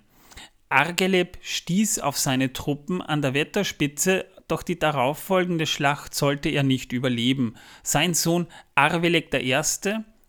Argeleb 0.70 1.38
stieß 1.42 2.00
auf 2.00 2.18
seine 2.18 2.54
Truppen 2.54 3.02
an 3.02 3.22
der 3.22 3.34
Wetterspitze, 3.34 4.26
doch 4.48 4.62
die 4.62 4.78
darauffolgende 4.78 5.66
Schlacht 5.66 6.14
sollte 6.14 6.50
er 6.50 6.62
nicht 6.62 6.94
überleben. 6.94 7.56
Sein 7.84 8.14
Sohn 8.14 8.48
Arvelek 8.76 9.34
I. 9.34 9.60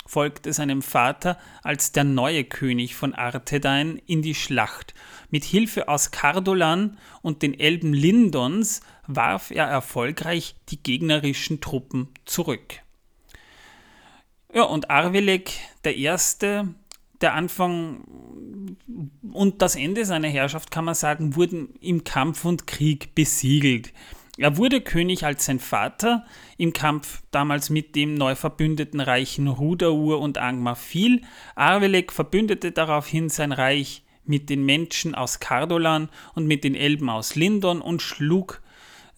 folgte 0.07 0.53
seinem 0.55 0.81
Vater 0.81 1.39
als 1.63 1.93
der 1.93 2.05
neue 2.05 2.45
König 2.45 2.95
von 2.95 3.15
Arthedain 3.15 4.01
in 4.07 4.23
die 4.23 4.35
Schlacht. 4.35 4.95
Mit 5.31 5.45
Hilfe 5.45 5.89
aus 5.89 6.11
Cardolan 6.11 6.99
und 7.21 7.43
den 7.43 7.59
Elben 7.59 7.93
Lindons 7.93 8.81
warf 9.17 9.51
er 9.51 9.67
erfolgreich 9.67 10.55
die 10.69 10.83
gegnerischen 10.83 11.61
Truppen 11.61 12.09
zurück. 12.25 12.81
Ja, 14.55 14.65
und 14.65 14.91
Arvelek 14.91 15.53
der 15.85 15.97
Erste, 15.97 16.69
der 17.21 17.35
Anfang 17.35 18.05
und 19.33 19.63
das 19.63 19.77
Ende 19.77 20.05
seiner 20.05 20.29
Herrschaft, 20.29 20.71
kann 20.71 20.85
man 20.85 20.95
sagen, 20.95 21.37
wurden 21.37 21.75
im 21.81 22.05
Kampf 22.05 22.45
und 22.45 22.67
Krieg 22.67 23.15
besiegelt. 23.15 23.93
Er 24.39 24.57
wurde 24.57 24.81
König 24.81 25.25
als 25.25 25.45
sein 25.45 25.59
Vater 25.59 26.25
im 26.57 26.73
Kampf 26.73 27.23
damals 27.31 27.71
mit 27.71 27.95
dem 27.95 28.15
neu 28.15 28.35
verbündeten 28.35 29.01
Reichen 29.01 29.47
Rudaur 29.47 30.21
und 30.21 30.39
Angmar 30.39 30.77
fiel. 30.77 31.23
Arvelek 31.55 32.13
verbündete 32.13 32.73
daraufhin 32.73 33.29
sein 33.29 33.53
Reich 33.53 34.03
mit 34.25 34.49
den 34.49 34.65
Menschen 34.65 35.15
aus 35.15 35.41
Cardolan 35.41 36.09
und 36.35 36.47
mit 36.47 36.65
den 36.65 36.75
Elben 36.75 37.11
aus 37.11 37.35
Lindon 37.35 37.83
und 37.83 38.01
schlug 38.01 38.63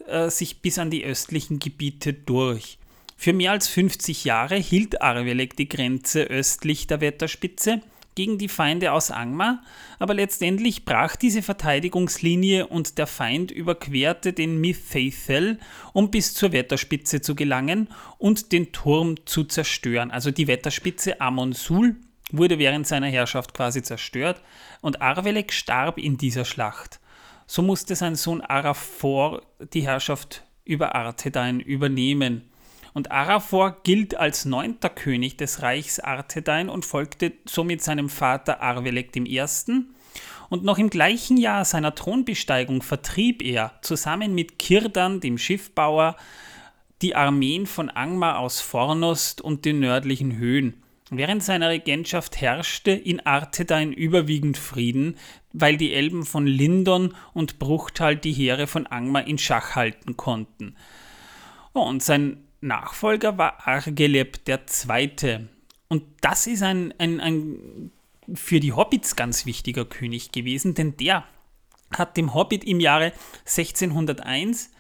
äh, 0.06 0.30
sich 0.30 0.60
bis 0.60 0.78
an 0.78 0.90
die 0.90 1.04
östlichen 1.04 1.58
Gebiete 1.58 2.12
durch. 2.12 2.78
Für 3.16 3.32
mehr 3.32 3.52
als 3.52 3.68
50 3.68 4.24
Jahre 4.24 4.56
hielt 4.56 5.00
Arvelek 5.00 5.56
die 5.56 5.68
Grenze 5.68 6.24
östlich 6.24 6.86
der 6.86 7.00
Wetterspitze 7.00 7.80
gegen 8.14 8.38
die 8.38 8.48
Feinde 8.48 8.92
aus 8.92 9.10
Angmar, 9.10 9.62
aber 9.98 10.14
letztendlich 10.14 10.84
brach 10.84 11.16
diese 11.16 11.42
Verteidigungslinie 11.42 12.66
und 12.66 12.98
der 12.98 13.06
Feind 13.06 13.50
überquerte 13.50 14.32
den 14.32 14.60
Mithethel, 14.60 15.58
um 15.92 16.10
bis 16.10 16.34
zur 16.34 16.52
Wetterspitze 16.52 17.20
zu 17.20 17.34
gelangen 17.34 17.88
und 18.18 18.52
den 18.52 18.72
Turm 18.72 19.16
zu 19.26 19.44
zerstören. 19.44 20.10
Also 20.10 20.30
die 20.30 20.46
Wetterspitze 20.46 21.20
Amon-Sul 21.20 21.96
wurde 22.30 22.58
während 22.58 22.86
seiner 22.86 23.08
Herrschaft 23.08 23.54
quasi 23.54 23.82
zerstört 23.82 24.40
und 24.80 25.02
Arvelek 25.02 25.52
starb 25.52 25.98
in 25.98 26.16
dieser 26.16 26.44
Schlacht. 26.44 27.00
So 27.46 27.62
musste 27.62 27.94
sein 27.94 28.14
Sohn 28.14 28.40
Araphor 28.40 29.42
die 29.72 29.82
Herrschaft 29.82 30.42
über 30.64 30.94
Arthedain 30.94 31.60
übernehmen. 31.60 32.50
Und 32.94 33.10
Araphor 33.10 33.82
gilt 33.82 34.14
als 34.14 34.44
neunter 34.44 34.88
König 34.88 35.36
des 35.36 35.62
Reichs 35.62 35.98
Arthedain 35.98 36.68
und 36.68 36.84
folgte 36.84 37.32
somit 37.44 37.82
seinem 37.82 38.08
Vater 38.08 38.62
Arvelek 38.62 39.14
I. 39.16 39.42
Und 40.48 40.62
noch 40.62 40.78
im 40.78 40.90
gleichen 40.90 41.36
Jahr 41.36 41.64
seiner 41.64 41.94
Thronbesteigung 41.94 42.82
vertrieb 42.82 43.42
er 43.42 43.72
zusammen 43.82 44.34
mit 44.34 44.58
Kirdan, 44.58 45.20
dem 45.20 45.38
Schiffbauer, 45.38 46.16
die 47.02 47.16
Armeen 47.16 47.66
von 47.66 47.90
Angmar 47.90 48.38
aus 48.38 48.60
Fornost 48.60 49.40
und 49.40 49.64
den 49.64 49.80
nördlichen 49.80 50.36
Höhen. 50.36 50.82
Während 51.10 51.42
seiner 51.42 51.68
Regentschaft 51.68 52.40
herrschte 52.40 52.92
in 52.92 53.20
Arthedain 53.26 53.92
überwiegend 53.92 54.56
Frieden, 54.56 55.16
weil 55.54 55.76
die 55.76 55.94
Elben 55.94 56.26
von 56.26 56.46
Lindon 56.46 57.14
und 57.32 57.58
Bruchtal 57.58 58.16
die 58.16 58.32
Heere 58.32 58.66
von 58.66 58.86
Angmar 58.86 59.26
in 59.26 59.38
Schach 59.38 59.76
halten 59.76 60.16
konnten. 60.16 60.74
Und 61.72 62.02
sein 62.02 62.44
Nachfolger 62.60 63.38
war 63.38 63.66
Argeleb 63.66 64.40
II. 64.48 65.46
Und 65.88 66.02
das 66.20 66.46
ist 66.46 66.62
ein, 66.62 66.92
ein, 66.98 67.20
ein 67.20 67.90
für 68.34 68.58
die 68.58 68.72
Hobbits 68.72 69.16
ganz 69.16 69.46
wichtiger 69.46 69.84
König 69.84 70.32
gewesen, 70.32 70.74
denn 70.74 70.96
der 70.96 71.24
hat 71.96 72.16
dem 72.16 72.34
Hobbit 72.34 72.64
im 72.64 72.80
Jahre 72.80 73.12
1601 73.46 74.70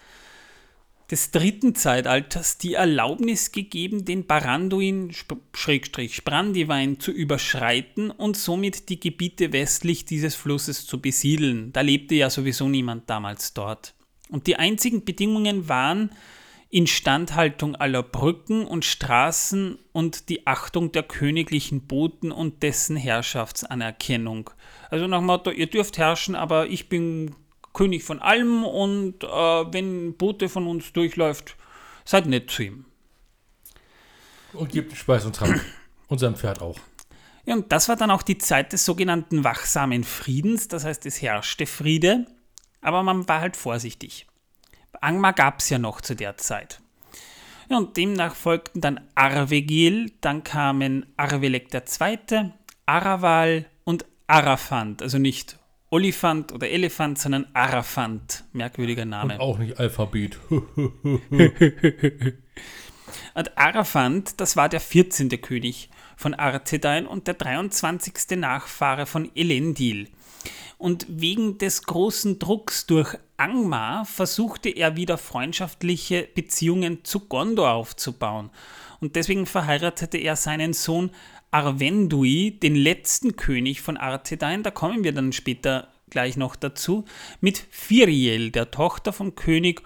des 1.10 1.30
dritten 1.30 1.74
Zeitalters 1.74 2.58
die 2.58 2.74
Erlaubnis 2.74 3.52
gegeben, 3.52 4.04
den 4.04 4.26
Baranduin-Sprandiwein 4.26 7.00
zu 7.00 7.10
überschreiten 7.10 8.10
und 8.10 8.36
somit 8.36 8.88
die 8.88 9.00
Gebiete 9.00 9.52
westlich 9.52 10.04
dieses 10.04 10.34
Flusses 10.34 10.86
zu 10.86 11.00
besiedeln. 11.00 11.72
Da 11.72 11.80
lebte 11.82 12.14
ja 12.14 12.30
sowieso 12.30 12.68
niemand 12.68 13.10
damals 13.10 13.54
dort. 13.54 13.94
Und 14.30 14.46
die 14.46 14.56
einzigen 14.56 15.04
Bedingungen 15.04 15.68
waren 15.68 16.10
Instandhaltung 16.70 17.76
aller 17.76 18.02
Brücken 18.02 18.66
und 18.66 18.84
Straßen 18.84 19.78
und 19.92 20.28
die 20.28 20.46
Achtung 20.46 20.90
der 20.90 21.04
königlichen 21.04 21.86
Boten 21.86 22.32
und 22.32 22.64
dessen 22.64 22.96
Herrschaftsanerkennung. 22.96 24.50
Also 24.90 25.06
nach 25.06 25.20
Motto, 25.20 25.52
ihr 25.52 25.68
dürft 25.68 25.98
herrschen, 25.98 26.34
aber 26.34 26.66
ich 26.66 26.88
bin 26.88 27.36
König 27.74 28.04
von 28.04 28.22
allem 28.22 28.64
und 28.64 29.22
äh, 29.22 29.26
wenn 29.26 30.16
Bote 30.16 30.48
von 30.48 30.66
uns 30.66 30.92
durchläuft, 30.92 31.56
seid 32.04 32.26
nett 32.26 32.50
zu 32.50 32.62
ihm. 32.62 32.84
Und 34.54 34.70
gibt 34.70 34.96
Speis 34.96 35.26
und 35.26 35.36
Trank. 35.36 35.60
Unserem 36.08 36.36
Pferd 36.36 36.62
auch. 36.62 36.78
Ja, 37.44 37.54
und 37.54 37.70
das 37.72 37.88
war 37.88 37.96
dann 37.96 38.10
auch 38.10 38.22
die 38.22 38.38
Zeit 38.38 38.72
des 38.72 38.84
sogenannten 38.84 39.44
wachsamen 39.44 40.04
Friedens, 40.04 40.68
das 40.68 40.84
heißt, 40.84 41.04
es 41.04 41.20
herrschte 41.20 41.66
Friede, 41.66 42.26
aber 42.80 43.02
man 43.02 43.28
war 43.28 43.40
halt 43.40 43.56
vorsichtig. 43.56 44.26
Angmar 45.00 45.32
gab 45.32 45.58
es 45.58 45.68
ja 45.68 45.78
noch 45.78 46.00
zu 46.00 46.14
der 46.14 46.38
Zeit. 46.38 46.80
Ja, 47.68 47.78
und 47.78 47.96
demnach 47.96 48.34
folgten 48.34 48.80
dann 48.80 49.00
Arvegil, 49.14 50.12
dann 50.20 50.44
kamen 50.44 51.06
Arvelek 51.16 51.74
II., 51.74 52.52
Araval 52.86 53.66
und 53.84 54.06
Arafant, 54.26 55.02
also 55.02 55.18
nicht 55.18 55.58
Olifant 55.94 56.50
oder 56.50 56.68
Elefant, 56.68 57.20
sondern 57.20 57.46
Arafant. 57.52 58.42
Merkwürdiger 58.52 59.04
Name. 59.04 59.34
Und 59.34 59.40
auch 59.40 59.58
nicht 59.58 59.78
Alphabet. 59.78 60.40
und 60.50 61.20
Arafant, 63.56 64.40
das 64.40 64.56
war 64.56 64.68
der 64.68 64.80
14. 64.80 65.28
König 65.40 65.88
von 66.16 66.34
Arthedain 66.34 67.06
und 67.06 67.28
der 67.28 67.34
23. 67.34 68.36
Nachfahre 68.36 69.06
von 69.06 69.30
Elendil. 69.36 70.08
Und 70.78 71.06
wegen 71.08 71.58
des 71.58 71.84
großen 71.84 72.40
Drucks 72.40 72.86
durch 72.86 73.16
Angmar 73.36 74.04
versuchte 74.04 74.70
er 74.70 74.96
wieder 74.96 75.16
freundschaftliche 75.16 76.28
Beziehungen 76.34 77.04
zu 77.04 77.20
Gondor 77.20 77.70
aufzubauen. 77.70 78.50
Und 79.00 79.14
deswegen 79.14 79.46
verheiratete 79.46 80.18
er 80.18 80.34
seinen 80.34 80.72
Sohn 80.72 81.12
Arvendui, 81.54 82.58
den 82.58 82.74
letzten 82.74 83.36
König 83.36 83.80
von 83.80 83.96
Arthedain, 83.96 84.64
da 84.64 84.72
kommen 84.72 85.04
wir 85.04 85.12
dann 85.12 85.32
später 85.32 85.86
gleich 86.10 86.36
noch 86.36 86.56
dazu, 86.56 87.04
mit 87.40 87.64
Firiel, 87.70 88.50
der 88.50 88.72
Tochter 88.72 89.12
vom 89.12 89.36
König 89.36 89.80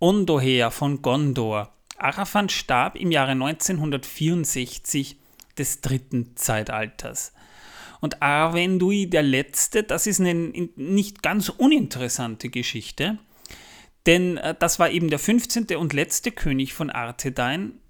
Ondoher 0.00 0.70
von 0.70 1.02
Gondor. 1.02 1.76
Arafan 1.98 2.48
starb 2.48 2.96
im 2.96 3.10
Jahre 3.10 3.32
1964 3.32 5.18
des 5.58 5.82
dritten 5.82 6.34
Zeitalters. 6.34 7.34
Und 8.00 8.22
Arvendui 8.22 9.06
der 9.06 9.22
Letzte, 9.22 9.82
das 9.82 10.06
ist 10.06 10.18
eine 10.18 10.34
nicht 10.34 11.22
ganz 11.22 11.50
uninteressante 11.50 12.48
Geschichte, 12.48 13.18
denn 14.06 14.38
äh, 14.38 14.54
das 14.58 14.78
war 14.78 14.90
eben 14.90 15.10
der 15.10 15.18
15. 15.18 15.76
und 15.76 15.92
letzte 15.92 16.32
König 16.32 16.72
von 16.72 16.88
Arthedain 16.88 17.81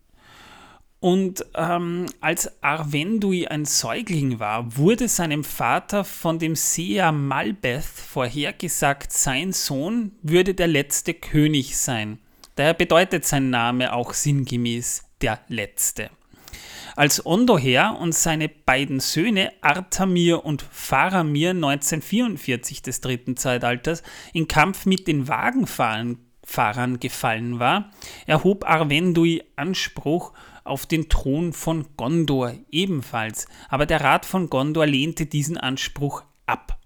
und 1.02 1.44
ähm, 1.56 2.06
als 2.21 2.62
Arvendui 2.62 3.49
ein 3.49 3.64
Säugling 3.64 4.38
war, 4.38 4.76
wurde 4.76 5.09
seinem 5.09 5.42
Vater 5.42 6.04
von 6.04 6.38
dem 6.38 6.54
Seher 6.54 7.11
Malbeth 7.11 7.82
vorhergesagt, 7.82 9.12
sein 9.12 9.52
Sohn 9.52 10.12
würde 10.23 10.54
der 10.54 10.68
letzte 10.68 11.12
König 11.12 11.76
sein. 11.76 12.21
Daher 12.54 12.75
bedeutet 12.75 13.25
sein 13.25 13.50
Name 13.50 13.92
auch 13.92 14.14
sinngemäß 14.14 15.02
der 15.21 15.40
Letzte. 15.49 16.11
Als 16.94 17.26
Ondoher 17.26 17.99
und 17.99 18.14
seine 18.14 18.49
beiden 18.49 19.00
Söhne 19.00 19.52
Artamir 19.61 20.44
und 20.44 20.62
Faramir 20.62 21.50
1944 21.50 22.81
des 22.81 23.00
dritten 23.00 23.37
Zeitalters 23.37 24.05
in 24.33 24.46
Kampf 24.46 24.87
mit 24.87 25.09
den 25.09 25.27
Wagenfahrern 25.27 27.00
gefallen 27.00 27.59
war, 27.59 27.90
erhob 28.27 28.64
Arvendui 28.70 29.42
Anspruch 29.57 30.33
auf 30.64 30.87
den 30.87 31.09
Thron 31.09 31.53
von 31.53 31.87
Gondor 31.96 32.55
ebenfalls, 32.70 33.46
aber 33.68 33.87
der 33.87 34.01
Rat 34.01 34.27
von 34.27 34.48
Gondor 34.51 34.87
lehnte 34.87 35.27
diesen 35.27 35.57
Anspruch 35.57 36.22
ab. 36.46 36.79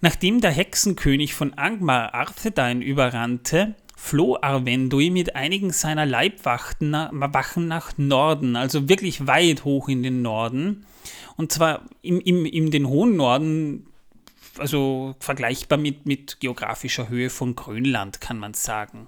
Nachdem 0.00 0.40
der 0.40 0.50
Hexenkönig 0.50 1.34
von 1.34 1.54
Angmar 1.54 2.14
Arthedain 2.14 2.82
überrannte, 2.82 3.74
floh 3.96 4.36
Arvendui 4.40 5.08
mit 5.08 5.34
einigen 5.34 5.70
seiner 5.70 6.04
Leibwachen 6.04 6.90
nach 6.90 7.96
Norden, 7.96 8.56
also 8.56 8.88
wirklich 8.88 9.26
weit 9.26 9.64
hoch 9.64 9.88
in 9.88 10.02
den 10.02 10.20
Norden. 10.20 10.84
Und 11.36 11.52
zwar 11.52 11.82
im, 12.02 12.20
im, 12.20 12.44
in 12.44 12.70
den 12.70 12.86
hohen 12.86 13.16
Norden, 13.16 13.86
also 14.58 15.14
vergleichbar 15.20 15.78
mit, 15.78 16.04
mit 16.04 16.38
geografischer 16.40 17.08
Höhe 17.08 17.30
von 17.30 17.54
Grönland, 17.54 18.20
kann 18.20 18.38
man 18.38 18.52
sagen. 18.52 19.06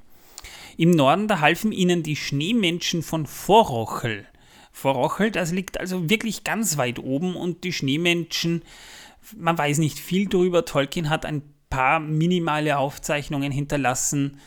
Im 0.77 0.91
Norden, 0.91 1.29
da 1.29 1.41
halfen 1.41 1.73
ihnen 1.73 2.03
die 2.03 2.17
Schneemenschen 2.17 3.03
von 3.03 3.27
Vorrochel. 3.27 4.27
Vorrochel, 4.73 5.31
das 5.31 5.53
liegt 5.53 5.81
also 5.81 6.11
wirklich 6.11 6.45
ganz 6.45 6.77
weit 6.77 6.99
oben 6.99 7.35
und 7.35 7.65
die 7.65 7.73
Schneemenschen, 7.73 8.63
man 9.37 9.57
weiß 9.57 9.79
nicht 9.79 9.99
viel 9.99 10.29
darüber. 10.29 10.65
Tolkien 10.67 11.09
hat 11.09 11.25
ein 11.25 11.43
paar 11.71 11.99
minimale 11.99 12.77
Aufzeichnungen 12.79 13.51
hinterlassen, 13.51 14.39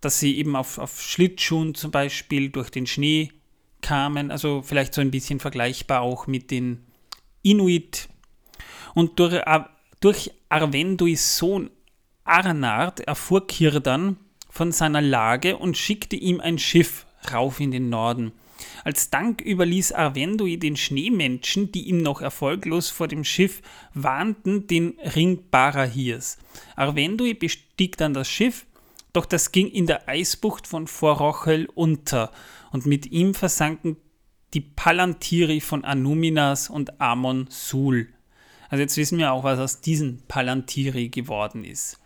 dass 0.00 0.20
sie 0.20 0.36
eben 0.36 0.56
auf, 0.56 0.78
auf 0.78 1.00
Schlittschuhen 1.00 1.74
zum 1.74 1.90
Beispiel 1.90 2.50
durch 2.50 2.70
den 2.70 2.86
Schnee 2.86 3.32
kamen, 3.80 4.30
also 4.30 4.62
vielleicht 4.62 4.94
so 4.94 5.00
ein 5.00 5.10
bisschen 5.10 5.40
vergleichbar 5.40 6.02
auch 6.02 6.26
mit 6.26 6.50
den 6.50 6.84
Inuit. 7.42 8.08
Und 8.94 9.18
durch, 9.18 9.40
durch 10.00 10.32
Arvenduis 10.48 11.38
Sohn 11.38 11.70
Arnard 12.24 13.00
erfuhr 13.00 13.46
Kirdan, 13.46 14.18
von 14.48 14.72
seiner 14.72 15.02
Lage 15.02 15.56
und 15.56 15.76
schickte 15.76 16.16
ihm 16.16 16.40
ein 16.40 16.58
Schiff 16.58 17.06
rauf 17.32 17.60
in 17.60 17.70
den 17.70 17.88
Norden. 17.88 18.32
Als 18.84 19.10
Dank 19.10 19.40
überließ 19.40 19.92
Arvendui 19.92 20.58
den 20.58 20.76
Schneemenschen, 20.76 21.70
die 21.72 21.88
ihm 21.88 21.98
noch 21.98 22.20
erfolglos 22.20 22.90
vor 22.90 23.08
dem 23.08 23.24
Schiff 23.24 23.62
warnten, 23.94 24.66
den 24.66 24.98
Ring 25.14 25.44
Barahirs. 25.50 26.38
Arvendui 26.74 27.34
bestieg 27.34 27.96
dann 27.96 28.14
das 28.14 28.28
Schiff, 28.28 28.66
doch 29.12 29.26
das 29.26 29.52
ging 29.52 29.68
in 29.68 29.86
der 29.86 30.08
Eisbucht 30.08 30.66
von 30.66 30.86
Vorrochel 30.86 31.68
unter 31.74 32.32
und 32.72 32.86
mit 32.86 33.06
ihm 33.06 33.34
versanken 33.34 33.96
die 34.54 34.60
Palantiri 34.60 35.60
von 35.60 35.84
Anuminas 35.84 36.70
und 36.70 37.00
Amon 37.00 37.46
Sul. 37.50 38.08
Also 38.70 38.82
jetzt 38.82 38.96
wissen 38.96 39.18
wir 39.18 39.32
auch, 39.32 39.44
was 39.44 39.58
aus 39.58 39.80
diesen 39.80 40.22
Palantiri 40.26 41.08
geworden 41.08 41.64
ist. 41.64 41.98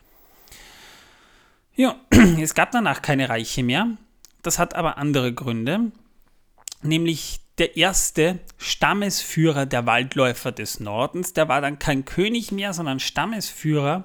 Ja, 1.75 1.97
es 2.41 2.55
gab 2.55 2.71
danach 2.71 3.03
keine 3.03 3.29
Reiche 3.29 3.63
mehr. 3.63 3.89
Das 4.43 4.59
hat 4.59 4.75
aber 4.75 4.99
andere 4.99 5.33
Gründe. 5.33 5.93
Nämlich 6.83 7.41
der 7.59 7.77
erste 7.77 8.41
Stammesführer 8.59 9.67
der 9.67 9.87
Waldläufer 9.87 10.53
des 10.53 10.81
Nordens, 10.81 11.33
der 11.33 11.49
war 11.49 11.61
dann 11.61 11.79
kein 11.79 12.05
König 12.05 12.51
mehr, 12.51 12.73
sondern 12.73 12.99
Stammesführer. 12.99 14.05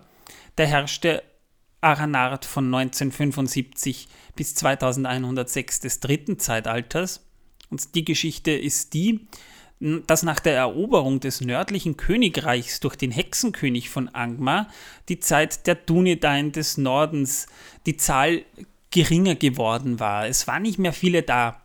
Der 0.57 0.67
herrschte 0.67 1.23
Aranard 1.81 2.45
von 2.45 2.65
1975 2.65 4.07
bis 4.35 4.55
2106 4.55 5.79
des 5.79 5.99
dritten 5.99 6.39
Zeitalters. 6.39 7.25
Und 7.69 7.95
die 7.95 8.05
Geschichte 8.05 8.51
ist 8.51 8.93
die, 8.93 9.27
dass 9.79 10.23
nach 10.23 10.39
der 10.39 10.55
Eroberung 10.55 11.19
des 11.19 11.41
nördlichen 11.41 11.97
Königreichs 11.97 12.79
durch 12.79 12.95
den 12.95 13.11
Hexenkönig 13.11 13.89
von 13.89 14.09
Angmar 14.09 14.67
die 15.07 15.19
Zeit 15.19 15.67
der 15.67 15.75
Dunedain 15.75 16.51
des 16.51 16.77
Nordens 16.77 17.47
die 17.85 17.97
Zahl 17.97 18.43
geringer 18.89 19.35
geworden 19.35 19.99
war. 19.99 20.27
Es 20.27 20.47
waren 20.47 20.63
nicht 20.63 20.79
mehr 20.79 20.93
viele 20.93 21.21
da. 21.21 21.61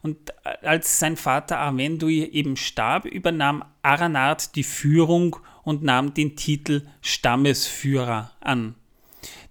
Und 0.00 0.32
als 0.62 0.98
sein 0.98 1.16
Vater 1.16 1.58
Arvendui 1.58 2.24
eben 2.24 2.56
starb, 2.56 3.04
übernahm 3.04 3.64
Aranard 3.82 4.56
die 4.56 4.64
Führung 4.64 5.36
und 5.62 5.82
nahm 5.82 6.14
den 6.14 6.34
Titel 6.36 6.86
Stammesführer 7.02 8.32
an. 8.40 8.74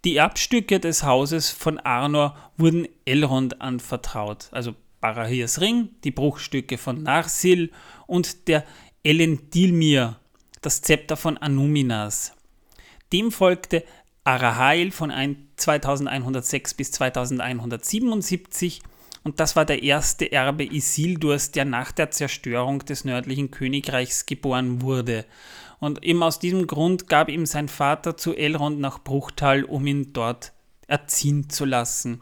Die 0.04 0.18
Erbstücke 0.18 0.80
des 0.80 1.04
Hauses 1.04 1.52
von 1.52 1.80
Arnor 1.80 2.36
wurden 2.58 2.88
Elrond 3.06 3.62
anvertraut, 3.62 4.50
also 4.52 4.74
Barahirs 5.02 5.60
Ring, 5.60 5.90
die 6.04 6.12
Bruchstücke 6.12 6.78
von 6.78 7.04
Narsil 7.04 7.72
und 8.08 8.48
der 8.48 8.64
Elendilmir, 9.04 10.20
das 10.62 10.82
Zepter 10.82 11.18
von 11.18 11.38
Anuminas. 11.38 12.34
Dem 13.12 13.32
folgte 13.32 13.84
Arahail 14.24 14.92
von 14.92 15.12
2106 15.58 16.76
bis 16.76 16.92
2177 16.92 18.82
und 19.24 19.40
das 19.40 19.56
war 19.56 19.66
der 19.66 19.84
erste 19.84 20.32
Erbe 20.32 20.64
Isildurs, 20.66 21.52
der 21.52 21.66
nach 21.66 21.92
der 21.92 22.12
Zerstörung 22.12 22.80
des 22.80 23.06
nördlichen 23.06 23.52
Königreichs 23.52 24.26
geboren 24.26 24.82
wurde. 24.82 25.26
Und 25.80 26.04
eben 26.04 26.24
aus 26.24 26.40
diesem 26.40 26.68
Grund 26.68 27.08
gab 27.08 27.30
ihm 27.30 27.46
sein 27.46 27.68
Vater 27.68 28.18
zu 28.18 28.36
Elrond 28.36 28.80
nach 28.80 29.04
Bruchtal, 29.04 29.64
um 29.64 29.86
ihn 29.86 30.14
dort 30.14 30.54
erziehen 30.88 31.50
zu 31.50 31.66
lassen. 31.66 32.22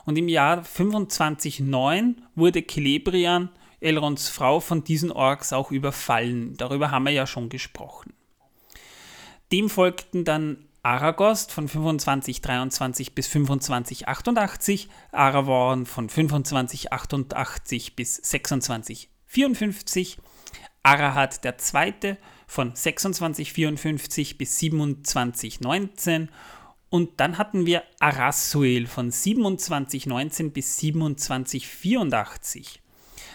Und 0.05 0.17
im 0.17 0.29
Jahr 0.29 0.63
2509 0.63 2.21
wurde 2.35 2.65
Celebrian, 2.65 3.49
Elrons 3.81 4.29
Frau, 4.29 4.61
von 4.61 4.85
diesen 4.85 5.11
Orks 5.11 5.51
auch 5.51 5.71
überfallen. 5.71 6.55
Darüber 6.55 6.91
haben 6.91 7.03
wir 7.03 7.11
ja 7.11 7.27
schon 7.27 7.49
gesprochen. 7.49 8.13
Dem 9.51 9.69
folgten 9.69 10.23
dann 10.23 10.65
Aragost 10.81 11.51
von 11.51 11.67
2523 11.67 13.13
bis 13.15 13.31
2588, 13.31 14.87
Aravorn 15.11 15.85
von 15.85 16.07
2588 16.09 17.95
bis 17.95 18.21
2654, 18.21 20.17
Arahat 20.83 21.43
II. 21.43 22.17
von 22.45 22.75
2654 22.75 24.37
bis 24.37 24.57
2719 24.57 26.29
und 26.89 27.19
dann 27.19 27.39
hatten 27.39 27.65
wir 27.65 27.81
Arasuel 27.99 28.85
von 28.85 29.11
2719 29.11 30.51
bis 30.51 30.77
2784. 30.77 32.79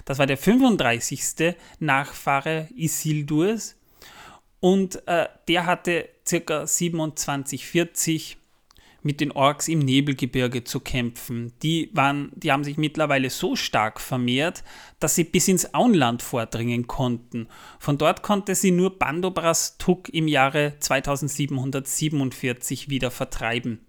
Das 0.05 0.19
war 0.19 0.27
der 0.27 0.39
35. 0.39 1.57
Nachfahre 1.81 2.69
Isildurs 2.77 3.75
und 4.61 5.07
äh, 5.09 5.27
der 5.49 5.67
hatte 5.67 6.09
ca. 6.25 6.67
2740 6.67 8.38
mit 9.09 9.23
den 9.23 9.33
Orks 9.33 9.69
im 9.69 9.79
Nebelgebirge 9.79 10.65
zu 10.65 10.81
kämpfen. 10.81 11.55
Die, 11.63 11.89
waren, 11.95 12.31
die 12.35 12.53
haben 12.53 12.63
sich 12.63 12.77
mittlerweile 12.77 13.31
so 13.31 13.57
stark 13.57 14.03
vermehrt, 14.03 14.63
dass 15.01 15.15
sie 15.15 15.25
bis 15.25 15.49
ins 15.49 15.73
Auenland 15.73 16.21
vordringen 16.21 16.87
konnten. 16.87 17.49
Von 17.79 17.97
dort 17.97 18.23
konnte 18.23 18.55
sie 18.55 18.71
nur 18.71 18.99
Bandobras 18.99 19.79
Tuk 19.79 20.11
im 20.11 20.29
Jahre 20.29 20.75
2747 20.79 22.91
wieder 22.91 23.11
vertreiben. 23.11 23.81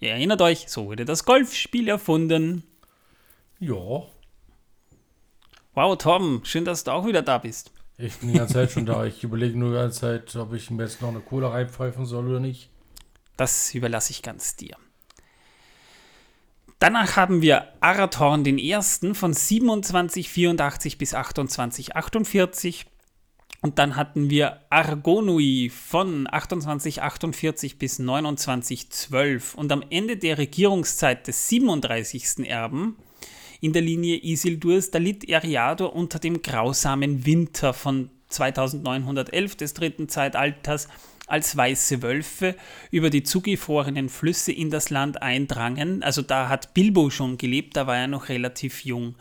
Ihr 0.00 0.10
erinnert 0.10 0.42
euch, 0.42 0.64
so 0.66 0.86
wurde 0.86 1.04
das 1.04 1.24
Golfspiel 1.24 1.86
erfunden. 1.86 2.64
Ja. 3.60 4.02
Wow, 5.74 5.96
Tom, 5.96 6.40
schön, 6.42 6.64
dass 6.64 6.82
du 6.82 6.90
auch 6.90 7.06
wieder 7.06 7.22
da 7.22 7.38
bist. 7.38 7.70
Ich 7.98 8.16
bin 8.16 8.32
die 8.32 8.38
ganze 8.38 8.54
Zeit 8.54 8.72
schon 8.72 8.84
da. 8.84 9.04
Ich 9.04 9.22
überlege 9.22 9.56
nur 9.56 9.70
die 9.70 9.76
ganze 9.76 10.00
Zeit, 10.00 10.34
ob 10.34 10.52
ich 10.54 10.72
mir 10.72 10.82
jetzt 10.82 11.02
noch 11.02 11.10
eine 11.10 11.20
Cola 11.20 11.50
reinpfeifen 11.50 12.04
soll 12.04 12.26
oder 12.26 12.40
nicht. 12.40 12.68
Das 13.36 13.74
überlasse 13.74 14.10
ich 14.12 14.22
ganz 14.22 14.56
dir. 14.56 14.76
Danach 16.78 17.16
haben 17.16 17.40
wir 17.40 17.72
Arathorn 17.80 18.44
I. 18.44 18.76
von 19.14 19.32
2784 19.32 20.98
bis 20.98 21.10
2848. 21.10 22.86
Und 23.62 23.78
dann 23.78 23.96
hatten 23.96 24.28
wir 24.28 24.60
Argonui 24.68 25.70
von 25.70 26.28
2848 26.30 27.78
bis 27.78 27.96
2912. 27.96 29.54
Und 29.54 29.72
am 29.72 29.82
Ende 29.88 30.18
der 30.18 30.36
Regierungszeit 30.36 31.26
des 31.26 31.48
37. 31.48 32.46
Erben 32.48 32.96
in 33.62 33.72
der 33.72 33.82
Linie 33.82 34.22
Isildurs, 34.22 34.90
da 34.90 34.98
litt 34.98 35.28
Eriador 35.28 35.96
unter 35.96 36.18
dem 36.18 36.42
grausamen 36.42 37.24
Winter 37.24 37.72
von 37.72 38.10
2911 38.28 39.56
des 39.56 39.72
dritten 39.72 40.08
Zeitalters 40.10 40.88
als 41.26 41.56
weiße 41.56 42.02
Wölfe 42.02 42.54
über 42.90 43.10
die 43.10 43.24
zugefrorenen 43.24 44.08
Flüsse 44.08 44.52
in 44.52 44.70
das 44.70 44.90
Land 44.90 45.22
eindrangen. 45.22 46.02
Also 46.02 46.22
da 46.22 46.48
hat 46.48 46.72
Bilbo 46.72 47.10
schon 47.10 47.36
gelebt, 47.36 47.76
da 47.76 47.86
war 47.86 47.96
er 47.96 48.06
noch 48.06 48.28
relativ 48.28 48.84
jung. 48.84 49.16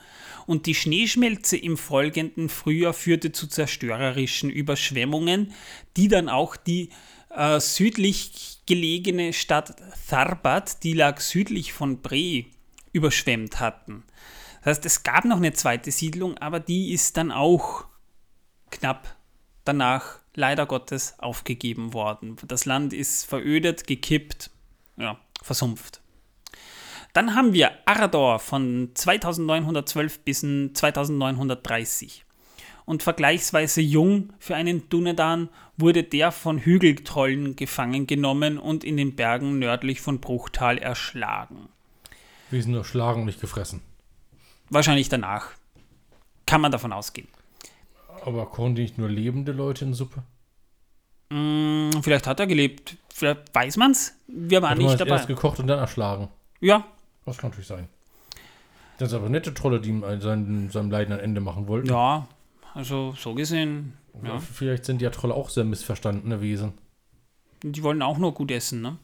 Und 0.46 0.68
die 0.68 0.76
Schneeschmelze 0.76 1.58
im 1.58 1.78
folgenden 1.78 2.50
Frühjahr 2.50 2.94
führte 2.94 3.32
zu 3.32 3.48
zerstörerischen 3.48 4.52
Überschwemmungen, 4.52 5.54
die 5.98 6.08
dann 6.08 6.30
auch 6.30 6.56
die 6.56 6.89
äh, 7.36 7.60
südlich 7.60 8.60
gelegene 8.68 9.34
Stadt 9.34 9.76
Tharbat, 10.08 10.84
die 10.84 10.94
lag 10.94 11.20
südlich 11.20 11.74
von 11.74 12.02
Bre, 12.02 12.46
überschwemmt 12.94 13.60
hatten. 13.60 14.04
Das 14.60 14.78
heißt, 14.78 14.86
es 14.86 15.04
gab 15.04 15.26
noch 15.26 15.38
eine 15.38 15.54
zweite 15.54 15.91
Siedlung, 15.91 16.38
aber 16.38 16.60
die 16.60 16.91
ist 16.91 17.18
dann 17.18 17.32
auch 17.32 17.86
knapp 18.70 19.15
danach 19.63 20.20
leider 20.36 20.65
Gottes 20.65 21.15
aufgegeben 21.17 21.93
worden. 21.93 22.36
Das 22.48 22.65
Land 22.65 22.93
ist 22.93 23.26
verödet, 23.26 23.88
gekippt, 23.88 24.52
ja, 24.98 25.19
versumpft. 25.41 26.02
Dann 27.13 27.34
haben 27.34 27.54
wir 27.54 27.71
Arador 27.86 28.39
von 28.39 28.91
2912 28.93 30.19
bis 30.19 30.41
2930. 30.41 32.26
Und 32.86 33.04
vergleichsweise 33.04 33.82
jung 33.82 34.34
für 34.38 34.56
einen 34.56 34.89
Dunedan 34.89 35.50
wurde 35.78 36.04
der 36.04 36.32
von 36.32 36.60
Hügeltrollen 36.60 37.56
gefangen 37.56 38.06
genommen 38.06 38.60
und 38.60 38.84
in 38.84 38.98
den 38.98 39.15
Bergen 39.15 39.60
nördlich 39.60 40.02
von 40.02 40.19
Bruchtal 40.19 40.78
erschlagen. 40.78 41.69
Wir 42.52 42.62
sind 42.62 42.74
nur 42.74 42.86
schlagen, 42.86 43.26
nicht 43.26 43.41
gefressen. 43.41 43.82
Wahrscheinlich 44.69 45.10
danach. 45.10 45.52
Kann 46.45 46.62
man 46.62 46.71
davon 46.71 46.93
ausgehen. 46.93 47.28
Aber 48.25 48.47
kochen 48.47 48.73
die 48.73 48.81
nicht 48.81 48.97
nur 48.97 49.07
lebende 49.07 49.51
Leute 49.51 49.85
in 49.85 49.93
Suppe? 49.93 50.23
Mm, 51.29 51.91
vielleicht 52.01 52.25
hat 52.25 52.39
er 52.39 52.47
gelebt. 52.47 52.97
Vielleicht 53.13 53.53
weiß 53.53 53.77
man's. 53.77 54.15
Wir 54.27 54.63
waren 54.63 54.79
nicht 54.79 54.99
dabei. 54.99 55.11
Erst 55.11 55.27
gekocht 55.27 55.59
und 55.59 55.67
dann 55.67 55.77
erschlagen. 55.77 56.29
Ja. 56.59 56.85
Das 57.25 57.38
kann 57.38 57.51
natürlich 57.51 57.67
sein. 57.67 57.88
Das 58.97 59.11
sind 59.11 59.19
aber 59.19 59.29
nette 59.29 59.53
Trolle, 59.53 59.79
die 59.79 59.89
ihm 59.89 60.03
sein, 60.21 60.69
seinem 60.71 60.89
Leiden 60.89 61.13
ein 61.13 61.19
Ende 61.19 61.39
machen 61.39 61.67
wollten. 61.67 61.88
Ja, 61.88 62.27
also 62.73 63.13
so 63.15 63.35
gesehen. 63.35 63.93
Ja. 64.23 64.39
Vielleicht 64.39 64.85
sind 64.85 65.01
ja 65.03 65.11
Trolle 65.11 65.35
auch 65.35 65.49
sehr 65.49 65.63
missverstandene 65.63 66.41
Wesen. 66.41 66.73
Die 67.61 67.83
wollen 67.83 68.01
auch 68.01 68.17
nur 68.17 68.33
gut 68.33 68.49
essen, 68.51 68.81
ne? 68.81 68.97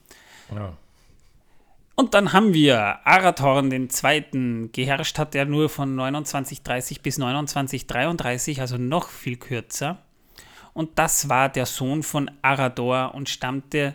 Ja. 0.54 0.74
Und 1.96 2.14
dann 2.14 2.34
haben 2.34 2.54
wir 2.54 3.06
Arathorn 3.06 3.72
II. 3.72 4.70
Geherrscht 4.72 5.20
hat 5.20 5.36
er 5.36 5.46
nur 5.46 5.70
von 5.70 5.94
2930 5.96 7.02
bis 7.02 7.16
2933, 7.16 8.62
also 8.62 8.78
noch 8.78 9.10
viel 9.10 9.38
kürzer. 9.38 10.00
Und 10.74 10.98
das 10.98 11.28
war 11.30 11.50
der 11.50 11.66
Sohn 11.66 12.02
von 12.02 12.32
Arador 12.42 13.14
und 13.14 13.30
stammte 13.30 13.94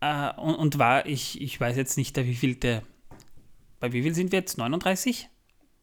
äh, 0.00 0.32
und, 0.36 0.54
und, 0.56 0.78
war, 0.78 1.06
ich, 1.06 1.40
ich 1.40 1.60
weiß 1.60 1.76
jetzt 1.76 1.96
nicht, 1.96 2.16
der. 2.16 2.82
Bei 3.78 3.92
wie 3.92 4.02
viel 4.02 4.14
sind 4.14 4.32
wir 4.32 4.40
jetzt? 4.40 4.58
39? 4.58 5.28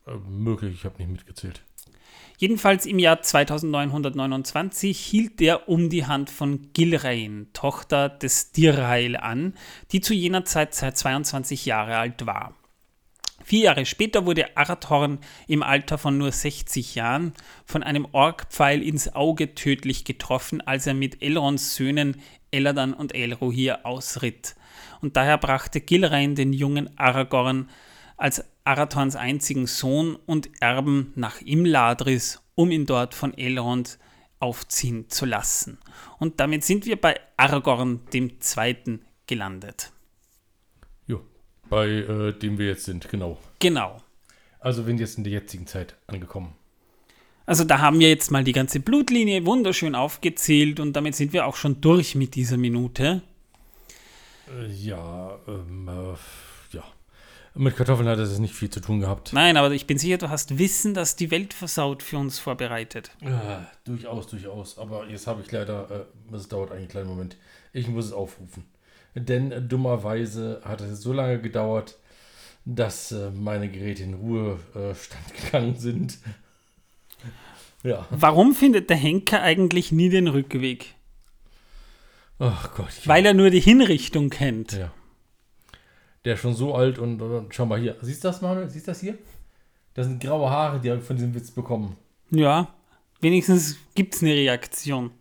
Äh, 0.06 0.12
möglich, 0.28 0.74
ich 0.74 0.86
habe 0.86 0.98
nicht 0.98 1.12
mitgezählt. 1.12 1.64
Jedenfalls 2.38 2.86
im 2.86 3.00
Jahr 3.00 3.22
2929 3.22 5.00
hielt 5.00 5.40
er 5.42 5.70
um 5.70 5.90
die 5.90 6.06
Hand 6.06 6.30
von 6.30 6.74
Gilrain, 6.74 7.48
Tochter 7.54 8.10
des 8.10 8.52
Dirheil, 8.52 9.16
an, 9.16 9.54
die 9.92 10.02
zu 10.02 10.14
jener 10.14 10.46
Zeit 10.46 10.74
22 10.74 11.66
Jahre 11.66 11.98
alt 11.98 12.26
war. 12.26 12.56
Vier 13.44 13.66
Jahre 13.66 13.86
später 13.86 14.26
wurde 14.26 14.56
Arathorn 14.56 15.20
im 15.48 15.64
Alter 15.64 15.98
von 15.98 16.18
nur 16.18 16.32
60 16.32 16.96
Jahren 16.96 17.34
von 17.66 17.84
einem 17.84 18.08
Orkpfeil 18.12 18.82
ins 18.82 19.14
Auge 19.14 19.54
tödlich 19.54 20.06
getroffen, 20.06 20.62
als 20.62 20.88
er 20.88 20.94
mit 20.94 21.22
Elrons 21.22 21.76
Söhnen 21.76 22.22
Eladan 22.52 22.94
und 22.94 23.14
Elrohir 23.14 23.86
ausritt. 23.86 24.56
Und 25.02 25.18
daher 25.18 25.38
brachte 25.38 25.82
Gilrain 25.82 26.36
den 26.36 26.54
jungen 26.54 26.98
Aragorn 26.98 27.70
als 28.16 28.46
Arathorns 28.66 29.16
einzigen 29.16 29.68
Sohn 29.68 30.16
und 30.26 30.50
Erben 30.62 31.12
nach 31.16 31.42
Imladris, 31.42 32.42
um 32.56 32.72
ihn 32.72 32.86
dort 32.86 33.14
von 33.14 33.38
Elrond 33.38 34.00
aufziehen 34.40 35.10
zu 35.10 35.26
lassen. 35.26 35.78
Und 36.20 36.40
damit 36.40 36.64
sind 36.64 36.86
wir 36.86 37.00
bei 37.00 37.20
Aragorn 37.38 38.02
dem 38.14 38.40
Zweiten 38.42 39.02
gelandet. 39.28 39.92
Jo, 41.08 41.22
bei 41.70 41.88
äh, 41.88 42.34
dem 42.34 42.58
wir 42.58 42.68
jetzt 42.68 42.86
sind, 42.86 43.10
genau. 43.10 43.38
Genau. 43.60 44.02
Also 44.60 44.84
wir 44.84 44.88
sind 44.88 45.00
jetzt 45.00 45.18
in 45.18 45.24
der 45.24 45.34
jetzigen 45.34 45.68
Zeit 45.68 45.96
angekommen. 46.08 46.54
Also 47.46 47.66
da 47.66 47.80
haben 47.80 48.00
wir 48.00 48.08
jetzt 48.08 48.32
mal 48.32 48.44
die 48.44 48.54
ganze 48.54 48.80
Blutlinie 48.80 49.46
wunderschön 49.46 49.96
aufgezählt 49.96 50.80
und 50.80 50.94
damit 50.94 51.16
sind 51.16 51.34
wir 51.34 51.46
auch 51.46 51.58
schon 51.58 51.82
durch 51.82 52.16
mit 52.16 52.36
dieser 52.36 52.56
Minute. 52.56 53.22
Äh, 54.50 54.68
ja, 54.72 55.38
ähm, 55.48 55.90
äh, 55.90 55.92
ja. 55.92 56.18
Mit 57.56 57.76
Kartoffeln 57.76 58.08
hat 58.08 58.18
es 58.18 58.40
nicht 58.40 58.56
viel 58.56 58.70
zu 58.70 58.80
tun 58.80 59.00
gehabt. 59.00 59.32
Nein, 59.32 59.58
aber 59.58 59.72
ich 59.72 59.86
bin 59.86 60.00
sicher, 60.00 60.18
du 60.18 60.30
hast 60.30 60.58
Wissen, 60.58 60.96
das 60.96 61.16
die 61.16 61.30
Welt 61.30 61.54
versaut 61.54 62.02
für 62.02 62.18
uns 62.18 62.40
vorbereitet. 62.40 63.12
Ja, 63.22 63.68
durchaus, 63.86 64.28
durchaus. 64.28 64.80
Aber 64.80 65.08
jetzt 65.08 65.28
habe 65.28 65.42
ich 65.42 65.52
leider, 65.52 66.08
äh, 66.32 66.36
es 66.36 66.48
dauert 66.48 66.72
einen 66.72 66.88
kleinen 66.88 67.10
Moment. 67.10 67.38
Ich 67.72 67.88
muss 67.88 68.06
es 68.06 68.14
aufrufen. 68.14 68.66
Denn 69.14 69.52
äh, 69.52 69.62
dummerweise 69.62 70.62
hat 70.66 70.82
es 70.82 71.02
so 71.02 71.14
lange 71.14 71.40
gedauert, 71.40 71.98
dass 72.66 73.12
äh, 73.12 73.30
meine 73.30 73.70
Geräte 73.70 74.02
in 74.02 74.16
Ruhestand 74.16 75.34
gegangen 75.44 75.76
sind. 75.78 76.18
Ja. 77.84 78.08
Warum 78.10 78.56
findet 78.56 78.90
der 78.90 78.98
Henker 78.98 79.44
eigentlich 79.44 79.92
nie 79.92 80.10
den 80.10 80.28
Rückweg? 80.28 80.96
Ach 82.40 82.74
Gott. 82.74 82.94
Weil 83.06 83.26
er 83.26 83.36
nur 83.36 83.52
die 83.52 83.60
Hinrichtung 83.60 84.32
kennt. 84.32 84.74
Ja. 84.74 84.92
Der 86.26 86.36
ist 86.36 86.40
schon 86.40 86.54
so 86.54 86.74
alt 86.74 87.00
und, 87.00 87.22
und 87.22 87.54
schau 87.54 87.66
mal 87.66 87.80
hier. 87.80 87.98
Siehst 88.02 88.24
du 88.24 88.30
das, 88.30 88.42
Manuel? 88.42 88.70
Siehst 88.70 88.88
du 88.88 88.92
das 88.92 89.02
hier? 89.02 89.18
Das 89.94 90.08
sind 90.08 90.22
graue 90.22 90.50
Haare, 90.50 90.80
die 90.80 90.90
habe 90.90 91.00
ich 91.00 91.06
von 91.06 91.16
diesem 91.16 91.36
Witz 91.36 91.52
bekommen. 91.52 91.98
Ja, 92.32 92.74
wenigstens 93.20 93.78
gibt 93.94 94.16
es 94.16 94.24
eine 94.24 94.34
Reaktion. 94.34 95.12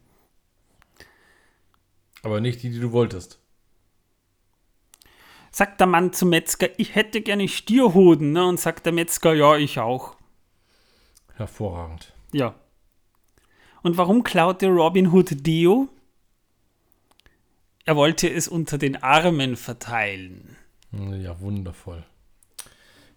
Aber 2.23 2.41
nicht 2.41 2.63
die, 2.63 2.71
die 2.71 2.81
du 2.81 2.93
wolltest. 2.93 3.39
Sagt 5.51 5.81
der 5.81 5.87
Mann 5.87 6.13
zum 6.15 6.31
Metzger, 6.31 6.69
ich 6.79 6.95
hätte 6.95 7.21
gerne 7.21 7.49
Stierhoden. 7.49 8.33
Ne? 8.33 8.47
Und 8.47 8.59
sagt 8.59 8.87
der 8.87 8.93
Metzger, 8.93 9.35
ja, 9.35 9.57
ich 9.57 9.79
auch. 9.79 10.17
Hervorragend. 11.35 12.15
Ja. 12.33 12.55
Und 13.83 13.99
warum 13.99 14.23
klaute 14.23 14.69
Robin 14.69 15.13
Hood 15.13 15.47
Dio? 15.47 15.89
Er 17.85 17.97
wollte 17.97 18.31
es 18.31 18.49
unter 18.49 18.79
den 18.79 19.03
Armen 19.03 19.57
verteilen. 19.57 20.57
Ja, 20.93 21.41
wundervoll. 21.41 22.05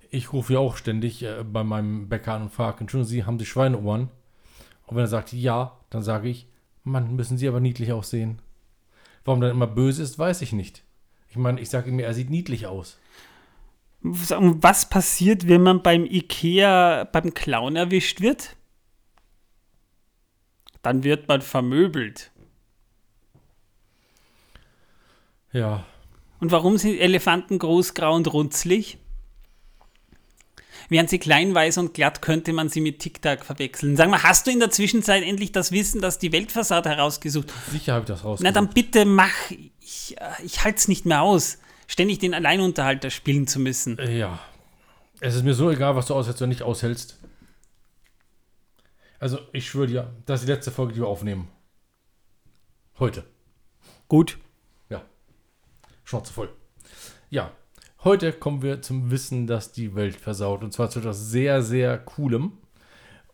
Ich 0.10 0.32
rufe 0.32 0.54
ja 0.54 0.60
auch 0.60 0.78
ständig 0.78 1.24
äh, 1.24 1.44
bei 1.44 1.64
meinem 1.64 2.08
Bäcker 2.08 2.34
an 2.34 2.44
und 2.44 2.52
frage, 2.52 2.82
Entschuldigung, 2.82 3.10
Sie 3.10 3.26
haben 3.26 3.40
Sie 3.40 3.46
Schweineohren? 3.46 4.10
Und 4.86 4.96
wenn 4.96 5.04
er 5.04 5.08
sagt 5.08 5.34
ja, 5.34 5.78
dann 5.90 6.04
sage 6.04 6.30
ich, 6.30 6.48
Mann, 6.84 7.16
müssen 7.16 7.38
Sie 7.38 7.48
aber 7.48 7.60
niedlich 7.60 7.92
aussehen. 7.92 8.40
Warum 9.26 9.42
dann 9.42 9.52
immer 9.52 9.68
böse 9.68 10.04
ist, 10.04 10.20
weiß 10.20 10.42
ich 10.42 10.54
nicht. 10.54 10.84
Ich 11.30 11.36
meine, 11.36 11.60
ich 11.60 11.70
sage 11.70 11.92
mir, 11.92 12.06
er 12.06 12.14
sieht 12.14 12.30
niedlich 12.30 12.68
aus. 12.68 13.00
Was 14.02 14.88
passiert, 14.88 15.48
wenn 15.48 15.64
man 15.64 15.82
beim 15.82 16.06
Ikea 16.06 17.06
beim 17.06 17.34
Clown 17.34 17.76
erwischt 17.76 18.22
wird? 18.22 18.56
Dann 20.84 21.04
wird 21.04 21.28
man 21.28 21.42
vermöbelt. 21.42 22.32
Ja. 25.52 25.84
Und 26.40 26.52
warum 26.52 26.78
sind 26.78 26.98
Elefanten 27.00 27.60
groß, 27.60 27.94
grau 27.94 28.16
und 28.16 28.32
runzlig? 28.32 28.98
Wären 30.90 31.08
sie 31.08 31.18
klein, 31.18 31.56
weiß 31.56 31.80
und 31.80 31.94
glatt, 31.94 32.22
könnte 32.22 32.54
man 32.54 32.70
sie 32.70 32.82
mit 32.82 33.00
Tic-Tac 33.00 33.44
verwechseln. 33.44 33.96
Sag 33.96 34.10
mal, 34.10 34.22
hast 34.22 34.46
du 34.46 34.52
in 34.52 34.60
der 34.60 34.70
Zwischenzeit 34.70 35.24
endlich 35.24 35.52
das 35.52 35.72
Wissen, 35.72 36.02
das 36.02 36.20
die 36.20 36.32
Weltfassade 36.32 36.90
herausgesucht? 36.90 37.52
Sicher 37.72 37.94
habe 37.94 38.04
ich 38.04 38.08
das 38.08 38.24
rausgesucht. 38.24 38.44
Na 38.44 38.52
dann 38.52 38.70
bitte 38.70 39.06
mach. 39.06 39.34
Ich, 39.80 40.16
äh, 40.18 40.46
ich 40.46 40.64
halte 40.64 40.78
es 40.78 40.88
nicht 40.88 41.06
mehr 41.06 41.22
aus, 41.22 41.58
ständig 41.88 42.20
den 42.20 42.34
Alleinunterhalter 42.34 43.10
spielen 43.10 43.48
zu 43.48 43.60
müssen. 43.60 43.98
Äh, 43.98 44.18
ja. 44.18 44.40
Es 45.22 45.34
ist 45.34 45.44
mir 45.44 45.54
so 45.54 45.72
egal, 45.72 45.96
was 45.96 46.06
du 46.08 46.14
aushältst 46.14 46.42
oder 46.42 46.50
nicht 46.50 46.62
aushältst. 46.62 47.18
Also, 49.18 49.40
ich 49.54 49.68
schwöre 49.68 49.88
dir, 49.88 50.14
das 50.26 50.42
ist 50.42 50.48
die 50.48 50.52
letzte 50.52 50.72
Folge, 50.72 50.94
die 50.94 51.00
wir 51.00 51.08
aufnehmen. 51.08 51.48
Heute. 53.00 53.24
Gut. 54.08 54.38
Schnauze 56.06 56.32
voll. 56.32 56.50
Ja. 57.30 57.52
Heute 58.04 58.32
kommen 58.32 58.62
wir 58.62 58.84
zum 58.84 59.10
Wissen, 59.10 59.48
das 59.48 59.72
die 59.72 59.96
Welt 59.96 60.16
versaut. 60.16 60.64
Und 60.64 60.72
zwar 60.72 60.92
zu 60.92 61.00
etwas 61.00 61.32
sehr, 61.32 61.64
sehr 61.64 61.98
Coolem. 61.98 62.60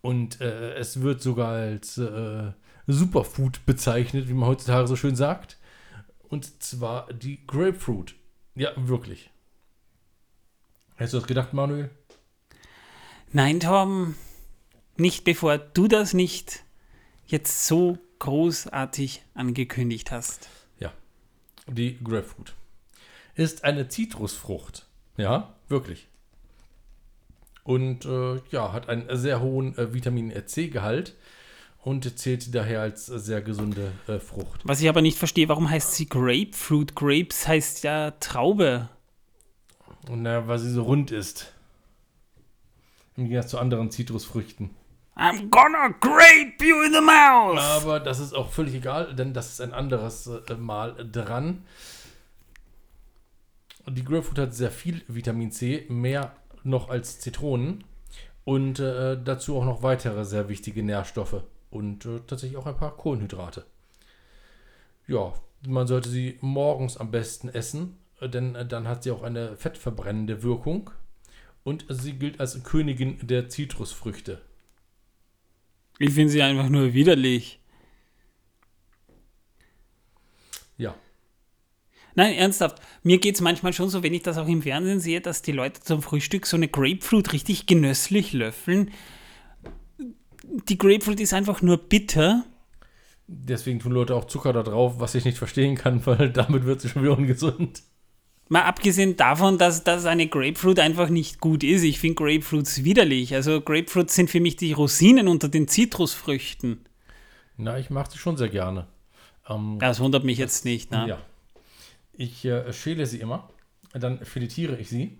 Und 0.01 0.39
äh, 0.39 0.75
es 0.75 1.01
wird 1.01 1.21
sogar 1.21 1.51
als 1.51 1.97
äh, 1.97 2.53
Superfood 2.87 3.65
bezeichnet, 3.65 4.29
wie 4.29 4.33
man 4.33 4.47
heutzutage 4.47 4.87
so 4.87 4.95
schön 4.95 5.17
sagt. 5.17 5.57
Und 6.29 6.63
zwar 6.63 7.11
die 7.11 7.45
Grapefruit. 7.45 8.15
Ja, 8.55 8.71
wirklich. 8.77 9.29
Hättest 10.95 11.13
du 11.13 11.17
das 11.17 11.27
gedacht, 11.27 11.51
Manuel? 11.51 11.89
Nein, 13.33 13.59
Tom. 13.59 14.15
Nicht 14.95 15.25
bevor 15.25 15.57
du 15.57 15.89
das 15.89 16.13
nicht 16.13 16.63
jetzt 17.27 17.67
so 17.67 17.97
großartig 18.19 19.23
angekündigt 19.33 20.11
hast. 20.11 20.47
Ja. 20.79 20.93
Die 21.67 22.01
Grapefruit 22.01 22.53
ist 23.35 23.63
eine 23.63 23.87
Zitrusfrucht. 23.87 24.87
Ja, 25.17 25.53
wirklich. 25.67 26.07
Und 27.63 28.05
äh, 28.05 28.41
ja, 28.51 28.73
hat 28.73 28.89
einen 28.89 29.15
sehr 29.17 29.41
hohen 29.41 29.77
äh, 29.77 29.93
Vitamin 29.93 30.33
C-Gehalt 30.45 31.15
und 31.83 32.17
zählt 32.19 32.53
daher 32.53 32.81
als 32.81 33.05
sehr 33.05 33.41
gesunde 33.41 33.91
äh, 34.07 34.19
Frucht. 34.19 34.61
Was 34.63 34.81
ich 34.81 34.89
aber 34.89 35.01
nicht 35.01 35.17
verstehe, 35.17 35.49
warum 35.49 35.69
heißt 35.69 35.93
sie 35.93 36.07
Grapefruit? 36.07 36.95
Grapes 36.95 37.47
heißt 37.47 37.83
ja 37.83 38.11
Traube. 38.11 38.89
Und 40.09 40.23
naja, 40.23 40.47
weil 40.47 40.59
sie 40.59 40.71
so 40.71 40.83
rund 40.83 41.11
ist. 41.11 41.53
Im 43.17 43.25
Gegensatz 43.25 43.51
zu 43.51 43.59
anderen 43.59 43.91
Zitrusfrüchten. 43.91 44.71
I'm 45.15 45.49
gonna 45.49 45.89
grape 45.99 46.63
you 46.65 46.81
in 46.81 46.93
the 46.93 47.01
mouth! 47.01 47.59
Aber 47.59 47.99
das 47.99 48.19
ist 48.19 48.33
auch 48.33 48.49
völlig 48.49 48.75
egal, 48.75 49.13
denn 49.13 49.33
das 49.33 49.51
ist 49.51 49.61
ein 49.61 49.73
anderes 49.73 50.27
äh, 50.27 50.55
Mal 50.55 50.95
dran. 51.11 51.63
Die 53.87 54.03
Grapefruit 54.03 54.37
hat 54.37 54.53
sehr 54.53 54.71
viel 54.71 55.01
Vitamin 55.07 55.51
C, 55.51 55.85
mehr 55.89 56.35
noch 56.63 56.89
als 56.89 57.19
Zitronen. 57.19 57.83
Und 58.43 58.79
äh, 58.79 59.21
dazu 59.21 59.55
auch 59.57 59.65
noch 59.65 59.83
weitere 59.83 60.25
sehr 60.25 60.49
wichtige 60.49 60.83
Nährstoffe. 60.83 61.43
Und 61.69 62.05
äh, 62.05 62.19
tatsächlich 62.25 62.57
auch 62.57 62.65
ein 62.65 62.77
paar 62.77 62.97
Kohlenhydrate. 62.97 63.65
Ja, 65.07 65.33
man 65.67 65.87
sollte 65.87 66.09
sie 66.09 66.37
morgens 66.41 66.97
am 66.97 67.11
besten 67.11 67.49
essen, 67.49 67.97
denn 68.21 68.55
äh, 68.55 68.65
dann 68.65 68.87
hat 68.87 69.03
sie 69.03 69.11
auch 69.11 69.23
eine 69.23 69.55
fettverbrennende 69.57 70.43
Wirkung. 70.43 70.89
Und 71.63 71.85
sie 71.89 72.13
gilt 72.13 72.39
als 72.39 72.63
Königin 72.63 73.19
der 73.21 73.47
Zitrusfrüchte. 73.49 74.41
Ich 75.99 76.13
finde 76.13 76.31
sie 76.31 76.41
einfach 76.41 76.69
nur 76.69 76.93
widerlich. 76.93 77.59
Ja. 80.77 80.95
Nein, 82.15 82.35
ernsthaft. 82.35 82.81
Mir 83.03 83.19
geht 83.19 83.35
es 83.35 83.41
manchmal 83.41 83.73
schon 83.73 83.89
so, 83.89 84.03
wenn 84.03 84.13
ich 84.13 84.23
das 84.23 84.37
auch 84.37 84.47
im 84.47 84.61
Fernsehen 84.61 84.99
sehe, 84.99 85.21
dass 85.21 85.41
die 85.41 85.51
Leute 85.51 85.81
zum 85.81 86.01
Frühstück 86.01 86.45
so 86.45 86.57
eine 86.57 86.67
Grapefruit 86.67 87.33
richtig 87.33 87.65
genösslich 87.67 88.33
löffeln. 88.33 88.91
Die 90.67 90.77
Grapefruit 90.77 91.19
ist 91.19 91.33
einfach 91.33 91.61
nur 91.61 91.77
bitter. 91.77 92.43
Deswegen 93.27 93.79
tun 93.79 93.93
Leute 93.93 94.15
auch 94.15 94.25
Zucker 94.25 94.51
da 94.51 94.63
drauf, 94.63 94.95
was 94.97 95.15
ich 95.15 95.23
nicht 95.23 95.37
verstehen 95.37 95.75
kann, 95.75 96.05
weil 96.05 96.29
damit 96.29 96.65
wird 96.65 96.81
sie 96.81 96.89
schon 96.89 97.03
wieder 97.03 97.17
ungesund. 97.17 97.83
Mal 98.49 98.63
abgesehen 98.63 99.15
davon, 99.15 99.57
dass, 99.57 99.85
dass 99.85 100.05
eine 100.05 100.27
Grapefruit 100.27 100.79
einfach 100.79 101.07
nicht 101.07 101.39
gut 101.39 101.63
ist. 101.63 101.83
Ich 101.83 102.01
finde 102.01 102.15
Grapefruits 102.15 102.83
widerlich. 102.83 103.33
Also 103.33 103.61
Grapefruits 103.61 104.13
sind 104.13 104.29
für 104.29 104.41
mich 104.41 104.57
die 104.57 104.73
Rosinen 104.73 105.29
unter 105.29 105.47
den 105.47 105.69
Zitrusfrüchten. 105.69 106.83
Na, 107.55 107.79
ich 107.79 107.89
mag 107.89 108.11
sie 108.11 108.17
schon 108.17 108.35
sehr 108.35 108.49
gerne. 108.49 108.87
Ähm, 109.47 109.77
das 109.79 110.01
wundert 110.01 110.25
mich 110.25 110.37
jetzt 110.37 110.65
nicht. 110.65 110.91
Ne? 110.91 111.05
Ja. 111.07 111.17
Ich 112.21 112.45
äh, 112.45 112.71
schäle 112.71 113.07
sie 113.07 113.19
immer, 113.19 113.49
dann 113.93 114.23
filetiere 114.23 114.77
ich 114.77 114.89
sie 114.89 115.17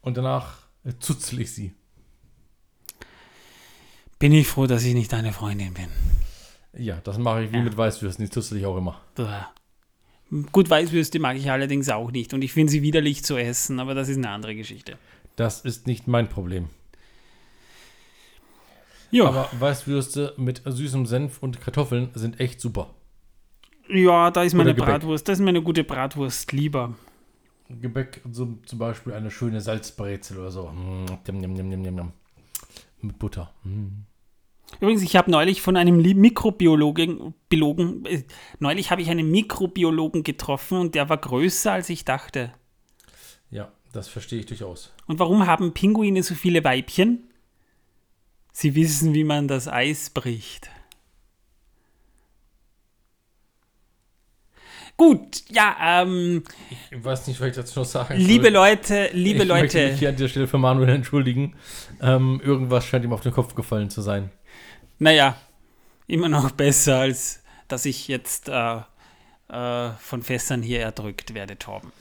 und 0.00 0.16
danach 0.16 0.56
äh, 0.84 0.94
zuzle 0.98 1.42
ich 1.42 1.52
sie. 1.52 1.74
bin 4.18 4.32
ich 4.32 4.48
froh, 4.48 4.66
dass 4.66 4.84
ich 4.84 4.94
nicht 4.94 5.12
deine 5.12 5.34
Freundin 5.34 5.74
bin. 5.74 5.88
Ja, 6.72 6.96
das 7.04 7.18
mache 7.18 7.44
ich 7.44 7.52
wie 7.52 7.56
Ja. 7.58 7.62
mit 7.62 7.76
Weißwürsten. 7.76 8.24
Die 8.24 8.30
du 8.30 8.40
dich 8.40 8.64
auch 8.64 8.78
immer. 8.78 9.02
Bäh. 9.16 9.42
Gut, 10.50 10.70
Weißwürste 10.70 11.18
mag 11.18 11.36
ich 11.36 11.50
allerdings 11.50 11.90
auch 11.90 12.10
nicht 12.10 12.32
und 12.32 12.40
ich 12.42 12.54
finde 12.54 12.70
sie 12.70 12.80
widerlich 12.80 13.22
zu 13.22 13.36
essen, 13.36 13.80
aber 13.80 13.94
das 13.94 14.08
ist 14.08 14.16
eine 14.16 14.30
andere 14.30 14.54
Geschichte. 14.54 14.96
Das 15.36 15.60
ist 15.60 15.86
nicht 15.86 16.06
mein 16.08 16.28
Problem. 16.30 16.70
Ja, 19.10 19.26
Aber 19.26 19.50
Weißwürste 19.58 20.32
mit 20.38 20.62
süßem 20.64 21.04
Senf 21.04 21.42
und 21.42 21.60
Kartoffeln 21.60 22.10
sind 22.14 22.40
echt 22.40 22.62
super. 22.62 22.94
Ja 23.92 24.30
da 24.30 24.42
ist 24.42 24.54
meine. 24.54 24.74
Bratwurst, 24.74 25.28
das 25.28 25.38
ist 25.38 25.44
meine 25.44 25.62
gute 25.62 25.84
Bratwurst 25.84 26.52
lieber. 26.52 26.94
Gebäck, 27.68 28.20
so, 28.32 28.58
zum 28.66 28.78
Beispiel 28.78 29.12
eine 29.12 29.30
schöne 29.30 29.60
Salzbrezel 29.60 30.38
oder 30.38 30.50
so. 30.50 30.72
Mit 33.00 33.18
Butter. 33.18 33.52
Mm. 33.62 34.04
Übrigens, 34.80 35.02
ich 35.02 35.16
habe 35.16 35.30
neulich 35.30 35.62
von 35.62 35.76
einem 35.76 36.00
Mikrobiologen, 36.00 37.34
Biologen, 37.48 38.04
äh, 38.06 38.22
neulich 38.60 38.90
habe 38.90 39.02
ich 39.02 39.10
einen 39.10 39.30
Mikrobiologen 39.30 40.22
getroffen 40.22 40.78
und 40.78 40.94
der 40.94 41.08
war 41.08 41.16
größer, 41.16 41.72
als 41.72 41.90
ich 41.90 42.04
dachte. 42.04 42.52
Ja, 43.50 43.72
das 43.92 44.08
verstehe 44.08 44.40
ich 44.40 44.46
durchaus. 44.46 44.92
Und 45.06 45.18
warum 45.18 45.46
haben 45.46 45.74
Pinguine 45.74 46.22
so 46.22 46.34
viele 46.34 46.62
Weibchen? 46.62 47.30
Sie 48.52 48.74
wissen, 48.74 49.14
wie 49.14 49.24
man 49.24 49.48
das 49.48 49.68
Eis 49.68 50.10
bricht. 50.10 50.70
Gut, 55.00 55.44
ja, 55.48 56.02
ähm, 56.02 56.44
Ich 56.90 57.02
weiß 57.02 57.26
nicht, 57.26 57.40
was 57.40 57.48
ich 57.48 57.54
dazu 57.54 57.80
noch 57.80 57.86
sagen 57.86 58.18
liebe 58.18 58.44
soll. 58.44 58.52
Leute, 58.52 59.08
liebe 59.14 59.44
ich 59.44 59.48
möchte 59.48 59.78
Leute, 59.78 59.90
mich 59.92 59.98
hier 59.98 60.10
an 60.10 60.16
der 60.16 60.28
Stelle 60.28 60.46
für 60.46 60.58
Manuel 60.58 60.90
entschuldigen. 60.90 61.54
Ähm, 62.02 62.38
irgendwas 62.44 62.84
scheint 62.84 63.02
ihm 63.02 63.14
auf 63.14 63.22
den 63.22 63.32
Kopf 63.32 63.54
gefallen 63.54 63.88
zu 63.88 64.02
sein. 64.02 64.30
naja, 64.98 65.38
immer 66.06 66.28
noch 66.28 66.50
besser, 66.64 66.98
als 66.98 67.42
dass 67.66 67.86
ich 67.86 68.08
jetzt 68.08 68.50
äh, 68.50 68.80
äh, 69.48 69.90
von 69.98 70.22
Fässern 70.22 70.60
hier 70.60 70.80
erdrückt 70.80 71.32
werde, 71.32 71.58
Torben. 71.58 71.92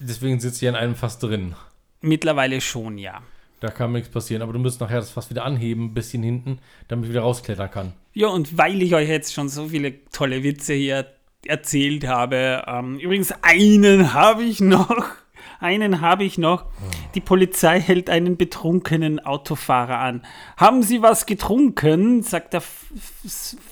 Deswegen 0.00 0.40
sitzt 0.40 0.58
hier 0.58 0.70
in 0.70 0.74
einem 0.74 0.96
Fass 0.96 1.20
drin. 1.20 1.54
Mittlerweile 2.00 2.60
schon, 2.60 2.98
ja. 2.98 3.22
Da 3.60 3.68
kann 3.68 3.92
mir 3.92 3.98
nichts 3.98 4.12
passieren. 4.12 4.42
Aber 4.42 4.52
du 4.52 4.58
musst 4.58 4.80
nachher 4.80 4.98
das 4.98 5.10
Fass 5.10 5.30
wieder 5.30 5.44
anheben, 5.44 5.84
ein 5.84 5.94
bisschen 5.94 6.24
hinten, 6.24 6.58
damit 6.88 7.04
ich 7.04 7.10
wieder 7.12 7.22
rausklettern 7.22 7.70
kann. 7.70 7.92
Ja, 8.12 8.26
und 8.26 8.58
weil 8.58 8.82
ich 8.82 8.92
euch 8.92 9.08
jetzt 9.08 9.32
schon 9.32 9.48
so 9.48 9.68
viele 9.68 10.04
tolle 10.10 10.42
Witze 10.42 10.74
hier 10.74 11.13
erzählt 11.48 12.06
habe, 12.06 12.62
ähm, 12.66 12.98
übrigens 12.98 13.32
einen 13.42 14.12
habe 14.12 14.42
ich 14.44 14.60
noch. 14.60 15.04
Einen 15.60 16.02
habe 16.02 16.24
ich 16.24 16.36
noch. 16.36 16.66
Die 17.14 17.20
Polizei 17.22 17.80
hält 17.80 18.10
einen 18.10 18.36
betrunkenen 18.36 19.24
Autofahrer 19.24 19.98
an. 19.98 20.22
Haben 20.58 20.82
Sie 20.82 21.00
was 21.00 21.24
getrunken? 21.24 22.22
sagt 22.22 22.52
der 22.52 22.62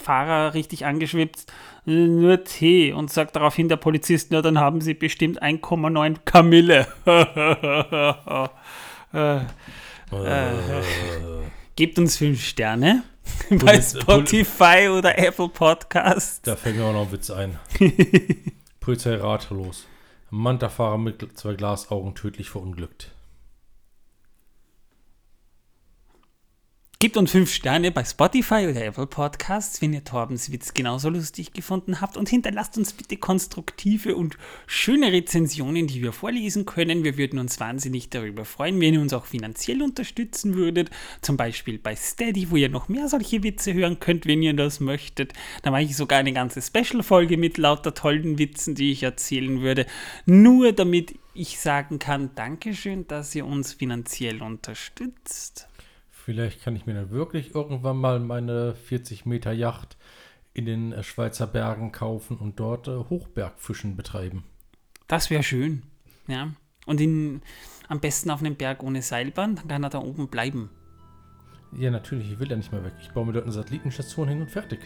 Fahrer 0.02 0.54
richtig 0.54 0.86
angeschwipst. 0.86 1.52
"Äh, 1.86 1.90
Nur 1.90 2.44
Tee. 2.44 2.92
Und 2.94 3.10
sagt 3.10 3.36
daraufhin 3.36 3.68
der 3.68 3.76
Polizist, 3.76 4.28
na 4.30 4.40
dann 4.40 4.58
haben 4.58 4.80
Sie 4.80 4.94
bestimmt 4.94 5.42
1,9 5.42 6.16
Kamille. 6.24 6.86
äh, 9.12 9.40
gebt 11.76 11.98
uns 11.98 12.16
fünf 12.16 12.44
Sterne 12.44 13.02
bei 13.50 13.80
Spotify 13.80 14.88
oder 14.88 15.18
Apple 15.18 15.48
Podcast. 15.48 16.46
Da 16.46 16.56
fällt 16.56 16.76
mir 16.76 16.84
auch 16.84 16.92
noch 16.92 17.06
ein 17.06 17.12
Witz 17.12 17.30
ein. 17.30 17.58
Polizei 18.80 19.16
ratlos. 19.16 19.86
Manta-Fahrer 20.30 20.98
mit 20.98 21.26
zwei 21.38 21.54
Glasaugen 21.54 22.14
tödlich 22.14 22.50
verunglückt. 22.50 23.12
Gebt 27.02 27.16
uns 27.16 27.32
fünf 27.32 27.52
Sterne 27.52 27.90
bei 27.90 28.04
Spotify 28.04 28.68
oder 28.70 28.84
Apple 28.84 29.08
Podcasts, 29.08 29.82
wenn 29.82 29.92
ihr 29.92 30.04
Torbens 30.04 30.52
Witz 30.52 30.72
genauso 30.72 31.08
lustig 31.08 31.52
gefunden 31.52 32.00
habt 32.00 32.16
und 32.16 32.28
hinterlasst 32.28 32.78
uns 32.78 32.92
bitte 32.92 33.16
konstruktive 33.16 34.14
und 34.14 34.38
schöne 34.68 35.10
Rezensionen, 35.10 35.88
die 35.88 36.00
wir 36.00 36.12
vorlesen 36.12 36.64
können. 36.64 37.02
Wir 37.02 37.18
würden 37.18 37.40
uns 37.40 37.58
wahnsinnig 37.58 38.10
darüber 38.10 38.44
freuen, 38.44 38.80
wenn 38.80 38.94
ihr 38.94 39.00
uns 39.00 39.12
auch 39.14 39.26
finanziell 39.26 39.82
unterstützen 39.82 40.54
würdet. 40.54 40.90
Zum 41.22 41.36
Beispiel 41.36 41.76
bei 41.76 41.96
Steady, 41.96 42.52
wo 42.52 42.54
ihr 42.54 42.68
noch 42.68 42.88
mehr 42.88 43.08
solche 43.08 43.42
Witze 43.42 43.74
hören 43.74 43.98
könnt, 43.98 44.26
wenn 44.26 44.40
ihr 44.40 44.54
das 44.54 44.78
möchtet. 44.78 45.32
Da 45.62 45.72
mache 45.72 45.82
ich 45.82 45.96
sogar 45.96 46.20
eine 46.20 46.32
ganze 46.32 46.62
Special-Folge 46.62 47.36
mit 47.36 47.58
lauter 47.58 47.94
tollen 47.94 48.38
Witzen, 48.38 48.76
die 48.76 48.92
ich 48.92 49.02
erzählen 49.02 49.60
würde. 49.60 49.86
Nur 50.24 50.70
damit 50.70 51.18
ich 51.34 51.58
sagen 51.58 51.98
kann, 51.98 52.30
Dankeschön, 52.36 53.08
dass 53.08 53.34
ihr 53.34 53.44
uns 53.44 53.72
finanziell 53.72 54.40
unterstützt. 54.40 55.66
Vielleicht 56.32 56.62
kann 56.64 56.74
ich 56.74 56.86
mir 56.86 56.94
dann 56.94 57.10
wirklich 57.10 57.54
irgendwann 57.54 57.98
mal 57.98 58.18
meine 58.18 58.74
40 58.74 59.26
Meter 59.26 59.52
Yacht 59.52 59.98
in 60.54 60.64
den 60.64 60.92
äh, 60.92 61.02
Schweizer 61.02 61.46
Bergen 61.46 61.92
kaufen 61.92 62.38
und 62.38 62.58
dort 62.58 62.88
äh, 62.88 62.96
Hochbergfischen 62.96 63.96
betreiben. 63.96 64.42
Das 65.08 65.28
wäre 65.28 65.42
schön. 65.42 65.82
Ja. 66.26 66.48
Und 66.86 67.02
ihn 67.02 67.42
am 67.86 68.00
besten 68.00 68.30
auf 68.30 68.40
einem 68.40 68.56
Berg 68.56 68.82
ohne 68.82 69.02
Seilbahn, 69.02 69.56
dann 69.56 69.68
kann 69.68 69.84
er 69.84 69.90
da 69.90 69.98
oben 69.98 70.28
bleiben. 70.28 70.70
Ja, 71.76 71.90
natürlich, 71.90 72.32
ich 72.32 72.38
will 72.38 72.48
ja 72.48 72.56
nicht 72.56 72.72
mehr 72.72 72.82
weg. 72.82 72.94
Ich 73.02 73.10
baue 73.10 73.26
mir 73.26 73.34
dort 73.34 73.44
eine 73.44 73.52
Satellitenstation 73.52 74.26
hin 74.28 74.40
und 74.40 74.50
fertig. 74.50 74.80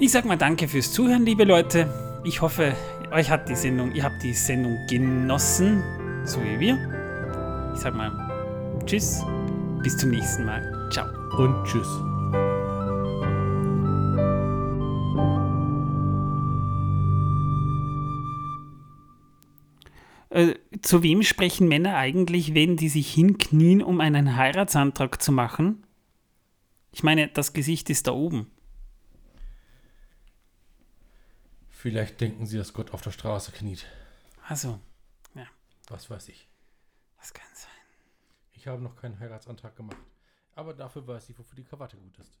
Ich 0.00 0.10
sag 0.10 0.24
mal 0.24 0.36
danke 0.36 0.66
fürs 0.66 0.92
Zuhören, 0.92 1.24
liebe 1.24 1.44
Leute. 1.44 2.20
Ich 2.24 2.40
hoffe, 2.40 2.74
euch 3.12 3.30
hat 3.30 3.48
die 3.48 3.54
Sendung, 3.54 3.94
ihr 3.94 4.02
habt 4.02 4.20
die 4.24 4.34
Sendung 4.34 4.84
genossen, 4.88 5.80
so 6.24 6.42
wie 6.42 6.58
wir. 6.58 7.72
Ich 7.74 7.80
sag 7.80 7.94
mal 7.94 8.23
Tschüss, 8.86 9.22
bis 9.82 9.96
zum 9.96 10.10
nächsten 10.10 10.44
Mal. 10.44 10.90
Ciao. 10.92 11.06
Und 11.38 11.64
tschüss. 11.64 11.88
Äh, 20.28 20.56
zu 20.82 21.02
wem 21.02 21.22
sprechen 21.22 21.68
Männer 21.68 21.96
eigentlich, 21.96 22.54
wenn 22.54 22.76
die 22.76 22.88
sich 22.88 23.12
hinknien, 23.14 23.82
um 23.82 24.00
einen 24.00 24.36
Heiratsantrag 24.36 25.22
zu 25.22 25.32
machen? 25.32 25.86
Ich 26.92 27.02
meine, 27.02 27.28
das 27.28 27.52
Gesicht 27.52 27.88
ist 27.88 28.06
da 28.06 28.12
oben. 28.12 28.50
Vielleicht 31.70 32.20
denken 32.20 32.46
sie, 32.46 32.58
dass 32.58 32.72
Gott 32.72 32.92
auf 32.92 33.00
der 33.00 33.12
Straße 33.12 33.52
kniet. 33.52 33.86
Also, 34.46 34.78
Was 35.88 36.10
weiß 36.10 36.28
ich. 36.28 36.48
das 37.18 37.32
kann 37.32 37.46
sein. 37.54 37.73
Ich 38.64 38.68
habe 38.68 38.80
noch 38.80 38.96
keinen 38.96 39.20
Heiratsantrag 39.20 39.76
gemacht. 39.76 39.98
Aber 40.54 40.72
dafür 40.72 41.06
weiß 41.06 41.28
ich, 41.28 41.38
wofür 41.38 41.54
die 41.54 41.64
Krawatte 41.64 41.98
gut 41.98 42.18
ist. 42.18 42.40